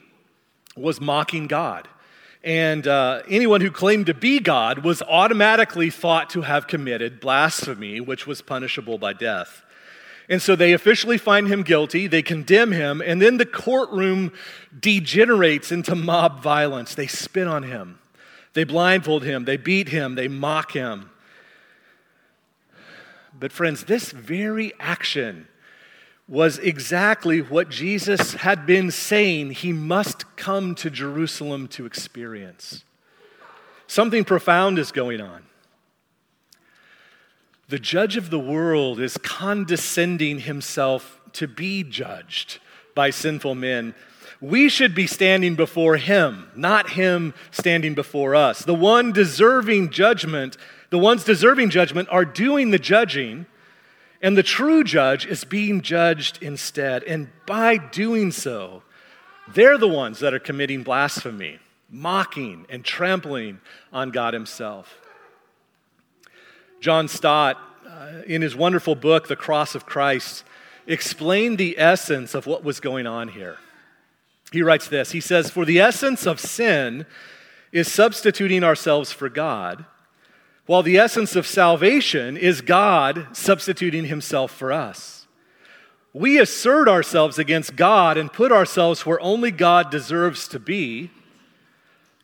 was 0.76 1.00
mocking 1.00 1.46
God. 1.46 1.88
And 2.46 2.86
uh, 2.86 3.22
anyone 3.28 3.60
who 3.60 3.72
claimed 3.72 4.06
to 4.06 4.14
be 4.14 4.38
God 4.38 4.84
was 4.84 5.02
automatically 5.02 5.90
thought 5.90 6.30
to 6.30 6.42
have 6.42 6.68
committed 6.68 7.18
blasphemy, 7.18 8.00
which 8.00 8.24
was 8.24 8.40
punishable 8.40 8.98
by 8.98 9.14
death. 9.14 9.64
And 10.28 10.40
so 10.40 10.54
they 10.54 10.72
officially 10.72 11.18
find 11.18 11.48
him 11.48 11.64
guilty, 11.64 12.06
they 12.06 12.22
condemn 12.22 12.70
him, 12.70 13.02
and 13.04 13.20
then 13.20 13.38
the 13.38 13.46
courtroom 13.46 14.32
degenerates 14.78 15.72
into 15.72 15.96
mob 15.96 16.40
violence. 16.40 16.94
They 16.94 17.08
spit 17.08 17.48
on 17.48 17.64
him, 17.64 17.98
they 18.52 18.62
blindfold 18.62 19.24
him, 19.24 19.44
they 19.44 19.56
beat 19.56 19.88
him, 19.88 20.14
they 20.14 20.28
mock 20.28 20.70
him. 20.70 21.10
But, 23.38 23.50
friends, 23.50 23.84
this 23.84 24.12
very 24.12 24.72
action 24.78 25.48
was 26.28 26.58
exactly 26.58 27.40
what 27.40 27.68
Jesus 27.68 28.34
had 28.34 28.66
been 28.66 28.90
saying 28.90 29.52
he 29.52 29.72
must 29.72 30.36
come 30.36 30.74
to 30.76 30.90
Jerusalem 30.90 31.68
to 31.68 31.86
experience. 31.86 32.84
Something 33.86 34.24
profound 34.24 34.78
is 34.78 34.90
going 34.90 35.20
on. 35.20 35.44
The 37.68 37.78
judge 37.78 38.16
of 38.16 38.30
the 38.30 38.38
world 38.38 39.00
is 39.00 39.18
condescending 39.18 40.40
himself 40.40 41.20
to 41.34 41.46
be 41.46 41.82
judged 41.82 42.58
by 42.94 43.10
sinful 43.10 43.54
men. 43.54 43.94
We 44.40 44.68
should 44.68 44.94
be 44.94 45.06
standing 45.06 45.54
before 45.54 45.96
him, 45.96 46.50
not 46.56 46.90
him 46.90 47.34
standing 47.50 47.94
before 47.94 48.34
us. 48.34 48.64
The 48.64 48.74
one 48.74 49.12
deserving 49.12 49.90
judgment, 49.90 50.56
the 50.90 50.98
ones 50.98 51.24
deserving 51.24 51.70
judgment 51.70 52.08
are 52.10 52.24
doing 52.24 52.70
the 52.70 52.78
judging, 52.78 53.46
and 54.22 54.36
the 54.36 54.42
true 54.42 54.82
judge 54.84 55.26
is 55.26 55.44
being 55.44 55.82
judged 55.82 56.42
instead. 56.42 57.02
And 57.04 57.28
by 57.46 57.76
doing 57.76 58.32
so, 58.32 58.82
they're 59.52 59.78
the 59.78 59.88
ones 59.88 60.20
that 60.20 60.34
are 60.34 60.38
committing 60.38 60.82
blasphemy, 60.82 61.58
mocking 61.90 62.66
and 62.68 62.84
trampling 62.84 63.60
on 63.92 64.10
God 64.10 64.34
himself. 64.34 65.00
John 66.80 67.08
Stott, 67.08 67.58
uh, 67.88 68.22
in 68.26 68.42
his 68.42 68.54
wonderful 68.54 68.94
book, 68.94 69.28
The 69.28 69.36
Cross 69.36 69.74
of 69.74 69.86
Christ, 69.86 70.44
explained 70.86 71.58
the 71.58 71.78
essence 71.78 72.34
of 72.34 72.46
what 72.46 72.64
was 72.64 72.80
going 72.80 73.06
on 73.06 73.28
here. 73.28 73.58
He 74.52 74.62
writes 74.62 74.88
this 74.88 75.12
He 75.12 75.20
says, 75.20 75.50
For 75.50 75.64
the 75.64 75.80
essence 75.80 76.26
of 76.26 76.40
sin 76.40 77.06
is 77.72 77.90
substituting 77.90 78.64
ourselves 78.64 79.12
for 79.12 79.28
God, 79.28 79.84
while 80.66 80.82
the 80.82 80.98
essence 80.98 81.36
of 81.36 81.46
salvation 81.46 82.36
is 82.36 82.60
God 82.60 83.28
substituting 83.32 84.06
himself 84.06 84.50
for 84.50 84.72
us. 84.72 85.26
We 86.12 86.38
assert 86.38 86.88
ourselves 86.88 87.38
against 87.38 87.76
God 87.76 88.16
and 88.16 88.32
put 88.32 88.50
ourselves 88.50 89.06
where 89.06 89.20
only 89.20 89.50
God 89.50 89.90
deserves 89.90 90.48
to 90.48 90.58
be 90.58 91.10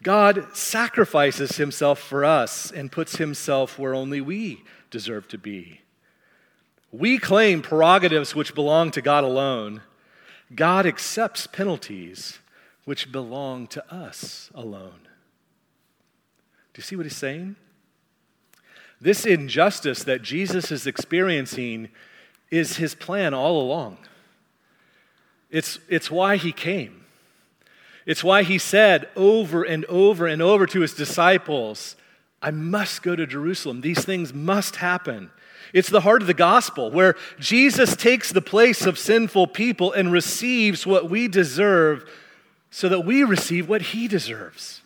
God 0.02 0.57
sacrifices 0.57 1.57
himself 1.57 2.00
for 2.00 2.24
us 2.24 2.72
and 2.72 2.90
puts 2.90 3.16
himself 3.16 3.78
where 3.78 3.94
only 3.94 4.20
we 4.20 4.64
deserve 4.90 5.28
to 5.28 5.38
be. 5.38 5.81
We 6.90 7.18
claim 7.18 7.62
prerogatives 7.62 8.35
which 8.35 8.55
belong 8.55 8.90
to 8.92 9.00
God 9.00 9.24
alone. 9.24 9.83
God 10.55 10.87
accepts 10.87 11.46
penalties 11.46 12.40
which 12.85 13.12
belong 13.12 13.68
to 13.68 13.94
us 13.94 14.50
alone. 14.55 15.09
Do 16.74 16.78
you 16.78 16.83
see 16.83 16.96
what 16.96 17.07
he's 17.07 17.16
saying? 17.16 17.57
This 19.02 19.26
injustice 19.26 20.04
that 20.04 20.22
Jesus 20.22 20.70
is 20.70 20.86
experiencing 20.86 21.88
is 22.52 22.76
his 22.76 22.94
plan 22.94 23.34
all 23.34 23.60
along. 23.60 23.98
It's, 25.50 25.80
it's 25.88 26.08
why 26.08 26.36
he 26.36 26.52
came. 26.52 27.04
It's 28.06 28.22
why 28.22 28.44
he 28.44 28.58
said 28.58 29.08
over 29.16 29.64
and 29.64 29.84
over 29.86 30.28
and 30.28 30.40
over 30.40 30.66
to 30.68 30.80
his 30.80 30.94
disciples, 30.94 31.96
I 32.40 32.52
must 32.52 33.02
go 33.02 33.16
to 33.16 33.26
Jerusalem. 33.26 33.80
These 33.80 34.04
things 34.04 34.32
must 34.32 34.76
happen. 34.76 35.30
It's 35.72 35.90
the 35.90 36.02
heart 36.02 36.22
of 36.22 36.28
the 36.28 36.34
gospel 36.34 36.92
where 36.92 37.16
Jesus 37.40 37.96
takes 37.96 38.30
the 38.30 38.40
place 38.40 38.86
of 38.86 39.00
sinful 39.00 39.48
people 39.48 39.90
and 39.90 40.12
receives 40.12 40.86
what 40.86 41.10
we 41.10 41.26
deserve 41.26 42.08
so 42.70 42.88
that 42.88 43.00
we 43.00 43.24
receive 43.24 43.68
what 43.68 43.82
he 43.82 44.06
deserves. 44.06 44.82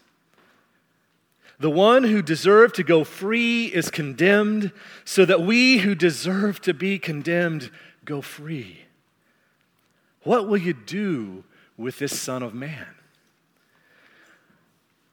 The 1.58 1.70
one 1.70 2.04
who 2.04 2.20
deserved 2.20 2.74
to 2.76 2.82
go 2.82 3.02
free 3.04 3.66
is 3.66 3.90
condemned 3.90 4.72
so 5.04 5.24
that 5.24 5.40
we 5.40 5.78
who 5.78 5.94
deserve 5.94 6.60
to 6.62 6.74
be 6.74 6.98
condemned 6.98 7.70
go 8.04 8.20
free. 8.20 8.80
What 10.22 10.48
will 10.48 10.58
you 10.58 10.74
do 10.74 11.44
with 11.76 11.98
this 11.98 12.18
Son 12.20 12.42
of 12.42 12.52
Man? 12.52 12.86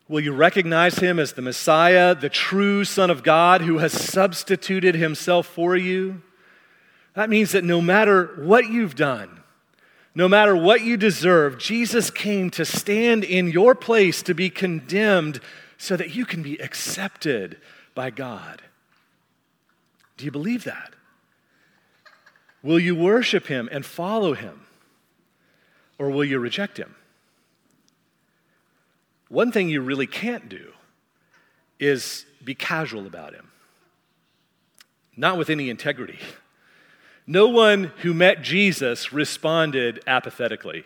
Will 0.10 0.20
you 0.20 0.34
recognize 0.34 1.00
him 1.00 1.18
as 1.18 1.34
the 1.34 1.42
Messiah, 1.42 2.14
the 2.14 2.30
true 2.30 2.84
Son 2.84 3.10
of 3.10 3.24
God 3.24 3.62
who 3.62 3.78
has 3.78 3.94
substituted 3.94 4.96
himself 4.96 5.48
for 5.48 5.78
you? 5.78 6.22
That 7.16 7.30
means 7.30 7.52
that 7.54 7.64
no 7.64 7.80
matter 7.80 8.26
what 8.38 8.70
you've 8.70 8.96
done, 8.96 9.44
no 10.14 10.28
matter 10.28 10.56
what 10.56 10.82
you 10.82 10.98
deserve, 10.98 11.58
Jesus 11.58 12.12
came 12.12 12.50
to 12.52 12.66
stand 12.66 13.24
in 13.24 13.48
your 13.48 13.74
place 13.74 14.22
to 14.24 14.34
be 14.34 14.50
condemned 14.50 15.40
so 15.84 15.98
that 15.98 16.16
you 16.16 16.26
can 16.26 16.42
be 16.42 16.58
accepted 16.62 17.58
by 17.94 18.10
God. 18.10 18.62
Do 20.16 20.24
you 20.24 20.32
believe 20.32 20.64
that? 20.64 20.94
Will 22.62 22.80
you 22.80 22.96
worship 22.96 23.48
him 23.48 23.68
and 23.70 23.86
follow 23.86 24.34
him? 24.34 24.62
Or 26.00 26.10
will 26.10 26.24
you 26.24 26.40
reject 26.40 26.78
him? 26.78 26.96
One 29.28 29.52
thing 29.52 29.68
you 29.68 29.82
really 29.82 30.08
can't 30.08 30.48
do 30.48 30.72
is 31.82 32.26
be 32.42 32.56
casual 32.56 33.06
about 33.06 33.34
him, 33.34 33.52
not 35.18 35.38
with 35.38 35.50
any 35.50 35.70
integrity. 35.70 36.20
No 37.28 37.50
one 37.50 37.92
who 38.04 38.14
met 38.14 38.42
Jesus 38.42 39.12
responded 39.12 40.02
apathetically. 40.08 40.86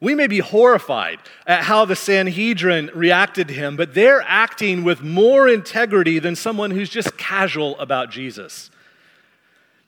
We 0.00 0.14
may 0.14 0.28
be 0.28 0.38
horrified 0.38 1.20
at 1.46 1.64
how 1.64 1.84
the 1.84 1.94
Sanhedrin 1.94 2.90
reacted 2.94 3.48
to 3.48 3.54
him, 3.54 3.76
but 3.76 3.92
they're 3.92 4.22
acting 4.22 4.82
with 4.82 5.02
more 5.02 5.46
integrity 5.46 6.18
than 6.18 6.36
someone 6.36 6.70
who's 6.70 6.88
just 6.88 7.18
casual 7.18 7.78
about 7.78 8.10
Jesus. 8.10 8.70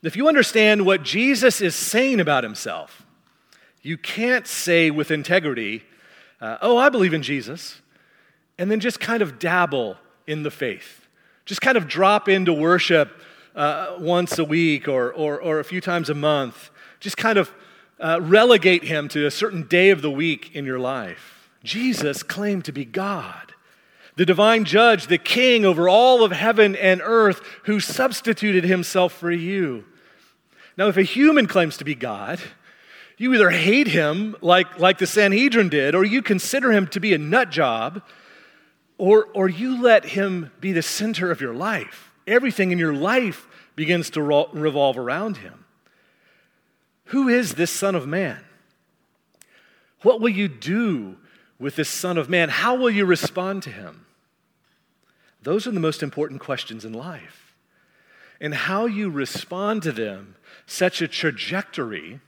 If 0.02 0.16
you 0.16 0.28
understand 0.28 0.84
what 0.84 1.02
Jesus 1.02 1.60
is 1.62 1.74
saying 1.74 2.20
about 2.20 2.44
himself, 2.44 3.06
you 3.80 3.96
can't 3.96 4.46
say 4.46 4.90
with 4.90 5.10
integrity, 5.10 5.82
uh, 6.40 6.58
oh, 6.60 6.76
I 6.76 6.90
believe 6.90 7.14
in 7.14 7.22
Jesus, 7.22 7.80
and 8.58 8.70
then 8.70 8.80
just 8.80 9.00
kind 9.00 9.22
of 9.22 9.38
dabble 9.38 9.96
in 10.26 10.42
the 10.42 10.50
faith. 10.50 11.06
Just 11.46 11.62
kind 11.62 11.76
of 11.76 11.88
drop 11.88 12.28
into 12.28 12.52
worship 12.52 13.10
uh, 13.54 13.96
once 13.98 14.38
a 14.38 14.44
week 14.44 14.88
or, 14.88 15.12
or, 15.12 15.40
or 15.40 15.58
a 15.58 15.64
few 15.64 15.80
times 15.80 16.10
a 16.10 16.14
month. 16.14 16.70
Just 17.00 17.16
kind 17.16 17.38
of 17.38 17.50
uh, 18.00 18.20
relegate 18.20 18.84
him 18.84 19.08
to 19.08 19.26
a 19.26 19.30
certain 19.30 19.66
day 19.66 19.90
of 19.90 20.02
the 20.02 20.10
week 20.10 20.54
in 20.54 20.64
your 20.64 20.78
life. 20.78 21.48
Jesus 21.62 22.22
claimed 22.22 22.64
to 22.64 22.72
be 22.72 22.84
God, 22.84 23.54
the 24.16 24.26
divine 24.26 24.64
judge, 24.64 25.06
the 25.06 25.18
king 25.18 25.64
over 25.64 25.88
all 25.88 26.24
of 26.24 26.32
heaven 26.32 26.74
and 26.76 27.00
earth, 27.02 27.40
who 27.64 27.80
substituted 27.80 28.64
himself 28.64 29.12
for 29.12 29.30
you. 29.30 29.84
Now, 30.76 30.88
if 30.88 30.96
a 30.96 31.02
human 31.02 31.46
claims 31.46 31.76
to 31.76 31.84
be 31.84 31.94
God, 31.94 32.40
you 33.16 33.32
either 33.34 33.50
hate 33.50 33.86
him 33.86 34.36
like, 34.40 34.78
like 34.78 34.98
the 34.98 35.06
Sanhedrin 35.06 35.68
did, 35.68 35.94
or 35.94 36.04
you 36.04 36.22
consider 36.22 36.72
him 36.72 36.88
to 36.88 37.00
be 37.00 37.14
a 37.14 37.18
nut 37.18 37.50
job, 37.50 38.02
or, 38.98 39.28
or 39.34 39.48
you 39.48 39.80
let 39.80 40.04
him 40.04 40.50
be 40.60 40.72
the 40.72 40.82
center 40.82 41.30
of 41.30 41.40
your 41.40 41.54
life. 41.54 42.10
Everything 42.26 42.72
in 42.72 42.78
your 42.78 42.94
life 42.94 43.46
begins 43.76 44.10
to 44.10 44.22
revolve 44.22 44.98
around 44.98 45.38
him. 45.38 45.61
Who 47.06 47.28
is 47.28 47.54
this 47.54 47.70
Son 47.70 47.94
of 47.94 48.06
Man? 48.06 48.42
What 50.02 50.20
will 50.20 50.30
you 50.30 50.48
do 50.48 51.16
with 51.58 51.76
this 51.76 51.88
Son 51.88 52.18
of 52.18 52.28
Man? 52.28 52.48
How 52.48 52.74
will 52.74 52.90
you 52.90 53.04
respond 53.04 53.62
to 53.64 53.70
him? 53.70 54.06
Those 55.42 55.66
are 55.66 55.72
the 55.72 55.80
most 55.80 56.02
important 56.02 56.40
questions 56.40 56.84
in 56.84 56.92
life. 56.92 57.54
And 58.40 58.54
how 58.54 58.86
you 58.86 59.10
respond 59.10 59.82
to 59.82 59.92
them 59.92 60.36
sets 60.66 61.00
a 61.00 61.08
trajectory 61.08 62.20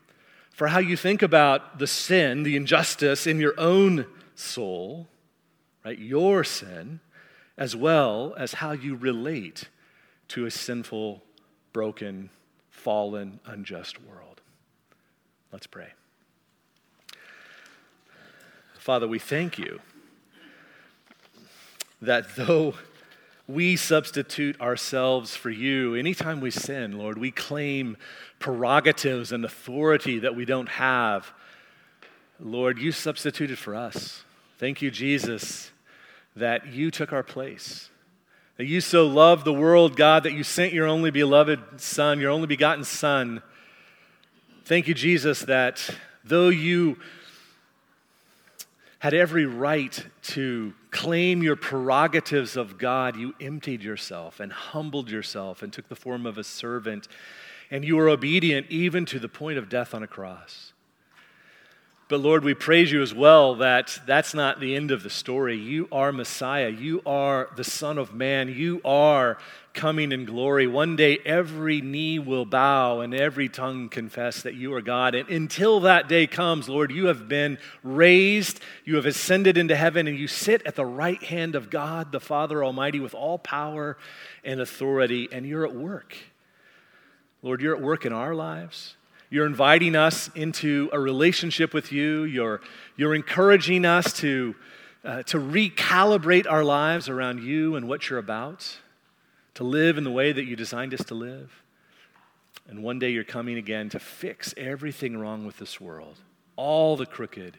for 0.51 0.69
how 0.69 0.79
you 0.79 0.97
think 0.97 1.23
about 1.23 1.79
the 1.79 1.87
sin, 1.87 2.45
the 2.45 2.55
injustice 2.55 3.27
in 3.27 3.41
your 3.41 3.55
own 3.59 4.07
soul, 4.37 5.09
right? 5.85 5.99
Your 5.99 6.45
sin, 6.45 7.01
as 7.59 7.75
well 7.75 8.35
as 8.39 8.55
how 8.55 8.73
you 8.73 8.95
relate 8.95 9.69
to 10.29 10.47
a 10.47 10.51
sinful, 10.51 11.23
broken, 11.73 12.31
fallen, 12.71 13.41
unjust 13.45 14.01
world. 14.03 14.34
Let's 15.55 15.69
pray. 15.69 15.93
Father, 18.77 19.07
we 19.07 19.21
thank 19.21 19.57
you 19.57 19.79
that 22.03 22.35
though 22.35 22.75
we 23.47 23.77
substitute 23.77 24.61
ourselves 24.61 25.37
for 25.37 25.51
you. 25.51 25.95
Anytime 25.95 26.41
we 26.41 26.51
sin, 26.51 26.99
Lord, 26.99 27.19
we 27.19 27.31
claim 27.31 27.97
prerogatives 28.41 29.31
and 29.31 29.45
authority 29.45 30.19
that 30.19 30.35
we 30.35 30.45
don't 30.45 30.71
have. 30.71 31.31
Lord, 32.41 32.81
you 32.81 32.91
substituted 32.91 33.57
for 33.57 33.77
us. 33.77 34.25
Thank 34.59 34.83
you, 34.83 34.91
Jesus, 34.91 35.71
that 36.35 36.67
you 36.67 36.91
took 36.91 37.13
our 37.13 37.23
place. 37.23 37.91
That 38.57 38.67
you 38.67 38.81
so 38.81 39.07
loved 39.07 39.45
the 39.45 39.53
world, 39.53 39.95
God, 39.95 40.25
that 40.25 40.33
you 40.33 40.43
sent 40.43 40.73
your 40.73 40.89
only 40.89 41.13
beloved 41.13 41.81
Son, 41.81 42.19
your 42.19 42.33
only 42.33 42.49
begotten 42.49 42.83
Son. 42.83 43.41
Thank 44.67 44.89
you, 44.89 44.95
Jesus, 44.95 45.41
that 45.41 45.91
though 46.25 46.49
you 46.49 46.97
had 48.99 49.13
every 49.13 49.45
right 49.45 50.07
to 50.23 50.73
claim 50.91 51.43
your 51.43 51.55
prerogatives 51.55 52.57
of 52.57 52.79
God, 52.79 53.15
you 53.15 53.35
emptied 53.43 53.83
yourself 53.83 54.41
and 54.41 54.51
humbled 54.51 55.11
yourself 55.11 55.63
and 55.63 55.71
took 55.71 55.91
the 55.91 55.95
form 55.95 56.25
of 56.25 56.39
a 56.39 56.45
servant, 56.45 57.09
and 57.71 57.85
you 57.85 57.97
were 57.97 58.09
obedient 58.09 58.67
even 58.71 59.05
to 59.05 59.19
the 59.19 59.29
point 59.29 59.59
of 59.59 59.69
death 59.69 59.93
on 59.93 60.03
a 60.03 60.07
cross. 60.07 60.74
But 62.15 62.21
Lord, 62.21 62.45
we 62.45 62.55
praise 62.55 62.93
you 62.93 63.03
as 63.03 63.13
well 63.13 63.57
that 63.57 63.99
that's 64.07 64.35
not 64.35 64.61
the 64.61 64.77
end 64.77 64.93
of 64.93 65.03
the 65.03 65.11
story. 65.11 65.57
You 65.57 65.89
are 65.91 66.13
Messiah. 66.13 66.69
You 66.69 67.03
are 67.05 67.51
the 67.57 67.65
Son 67.65 67.99
of 67.99 68.15
Man. 68.15 68.49
You 68.49 68.81
are 68.85 69.37
coming 69.73 70.13
in 70.13 70.25
glory. 70.25 70.69
One 70.69 70.95
day 70.95 71.19
every 71.25 71.81
knee 71.81 72.21
will 72.21 72.45
bow 72.45 73.01
and 73.01 73.13
every 73.13 73.49
tongue 73.49 73.89
confess 73.89 74.43
that 74.43 74.55
you 74.55 74.73
are 74.75 74.81
God. 74.81 75.17
And 75.17 75.29
until 75.29 75.81
that 75.81 76.07
day 76.07 76.29
comes, 76.29 76.69
Lord, 76.69 76.93
you 76.93 77.07
have 77.07 77.29
been 77.29 77.59
raised, 77.83 78.61
you 78.85 78.95
have 78.95 79.07
ascended 79.07 79.59
into 79.59 79.75
heaven, 79.75 80.07
and 80.07 80.17
you 80.17 80.29
sit 80.29 80.65
at 80.65 80.77
the 80.77 80.87
right 80.87 81.21
hand 81.21 81.57
of 81.57 81.69
God, 81.69 82.13
the 82.13 82.21
Father 82.21 82.63
Almighty, 82.63 83.01
with 83.01 83.15
all 83.17 83.39
power 83.41 83.99
and 84.45 84.61
authority, 84.61 85.29
and 85.33 85.45
you're 85.45 85.67
at 85.67 85.75
work. 85.75 86.17
Lord, 87.43 87.61
you're 87.61 87.75
at 87.75 87.83
work 87.83 88.07
in 88.07 88.13
our 88.13 88.37
lives. 88.37 88.95
You're 89.31 89.47
inviting 89.47 89.97
us 89.97 90.31
into 90.35 90.91
a 90.93 91.01
relationship 91.01 91.75
with 91.75 91.93
you. 91.93 92.25
You're, 92.25 92.61
you're 92.97 93.15
encouraging 93.15 93.85
us 93.85 94.13
to, 94.15 94.55
uh, 95.05 95.23
to 95.25 95.39
recalibrate 95.39 96.47
our 96.49 96.65
lives 96.65 97.09
around 97.09 97.43
you 97.43 97.77
and 97.77 97.89
what 97.89 98.09
you're 98.09 98.19
about 98.19 98.79
to 99.55 99.65
live 99.65 99.99
in 99.99 100.05
the 100.05 100.11
way 100.11 100.33
that 100.33 100.45
you 100.45 100.57
designed 100.57 100.93
us 100.93 101.05
to 101.07 101.15
live. 101.15 101.63
And 102.69 102.83
one 102.83 102.99
day 102.99 103.11
you're 103.11 103.25
coming 103.25 103.57
again 103.57 103.89
to 103.91 103.99
fix 103.99 104.55
everything 104.57 105.17
wrong 105.17 105.47
with 105.47 105.59
this 105.59 105.81
world. 105.81 106.17
All 106.57 106.97
the 106.97 107.07
crooked 107.07 107.59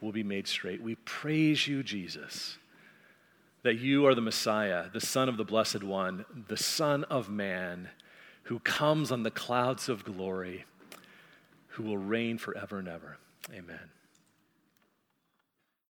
will 0.00 0.12
be 0.12 0.22
made 0.22 0.48
straight. 0.48 0.82
We 0.82 0.96
praise 0.96 1.66
you, 1.66 1.82
Jesus, 1.82 2.58
that 3.62 3.78
you 3.78 4.06
are 4.06 4.14
the 4.14 4.20
Messiah, 4.20 4.86
the 4.92 5.00
Son 5.00 5.28
of 5.28 5.36
the 5.36 5.44
Blessed 5.44 5.82
One, 5.82 6.24
the 6.48 6.56
Son 6.56 7.04
of 7.04 7.28
Man, 7.30 7.88
who 8.44 8.58
comes 8.58 9.12
on 9.12 9.22
the 9.22 9.30
clouds 9.30 9.88
of 9.88 10.04
glory, 10.04 10.64
who 11.72 11.84
will 11.84 11.98
reign 11.98 12.38
forever 12.38 12.78
and 12.78 12.88
ever. 12.88 13.18
Amen. 13.52 13.91